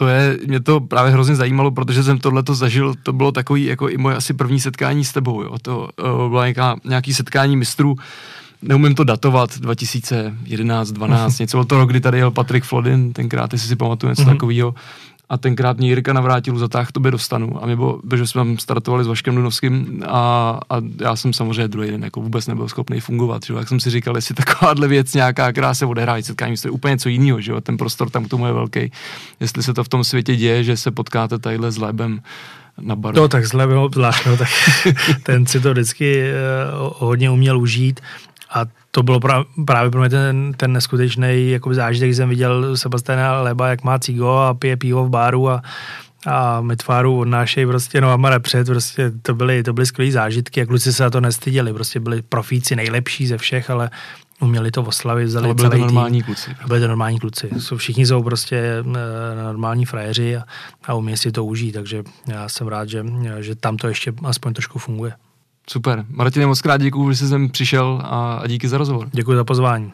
[0.00, 3.64] to je, mě to právě hrozně zajímalo, protože jsem tohle to zažil, to bylo takový
[3.64, 5.58] jako i moje asi první setkání s tebou, jo.
[5.62, 7.96] to uh, bylo nějaká, nějaký setkání mistrů,
[8.62, 13.52] neumím to datovat, 2011, 12, něco bylo to rok, kdy tady jel Patrik Flodin, tenkrát,
[13.52, 14.32] jestli si pamatuju něco mm-hmm.
[14.32, 14.74] takového,
[15.30, 17.62] a tenkrát mě Jirka navrátil, zatáh tobě dostanu.
[17.62, 21.68] A mě bylo, že jsme tam startovali s Vaškem Dunovským a, a, já jsem samozřejmě
[21.68, 23.42] druhý den jako vůbec nebyl schopný fungovat.
[23.46, 23.54] Že?
[23.54, 26.92] Jak jsem si říkal, jestli takováhle věc nějaká, která se odehrájí setkání, to je úplně
[26.92, 27.52] něco jiného, že?
[27.62, 28.92] ten prostor tam k tomu je velký.
[29.40, 32.20] Jestli se to v tom světě děje, že se potkáte tadyhle s Lebem
[32.80, 33.14] na baru.
[33.14, 34.48] To tak s Lebem obzvlášť, no, tak
[35.22, 38.00] ten si to vždycky uh, hodně uměl užít
[38.50, 43.42] a to bylo pra, právě pro mě ten, ten neskutečný jako zážitek, jsem viděl Sebastiana
[43.42, 45.62] Leba, jak má cigo a pije pivo v baru a,
[46.26, 50.66] a Metváru odnášejí prostě no a před, prostě to byly, to byly skvělé zážitky a
[50.66, 53.90] kluci se za to nestyděli, prostě byli profíci nejlepší ze všech, ale
[54.40, 56.24] uměli to oslavit, vzali ale byli to normální tým.
[56.24, 56.50] kluci.
[56.66, 57.50] Byli to normální kluci.
[57.58, 60.42] Jsou, všichni jsou prostě e, normální frajeři a,
[60.86, 63.04] a umí si to užít, takže já jsem rád, že,
[63.40, 65.12] že tam to ještě aspoň trošku funguje.
[65.72, 66.04] Super.
[66.08, 69.08] Martine, moc krát děkuju, že jsi sem přišel a, a díky za rozhovor.
[69.12, 69.92] Děkuji za pozvání.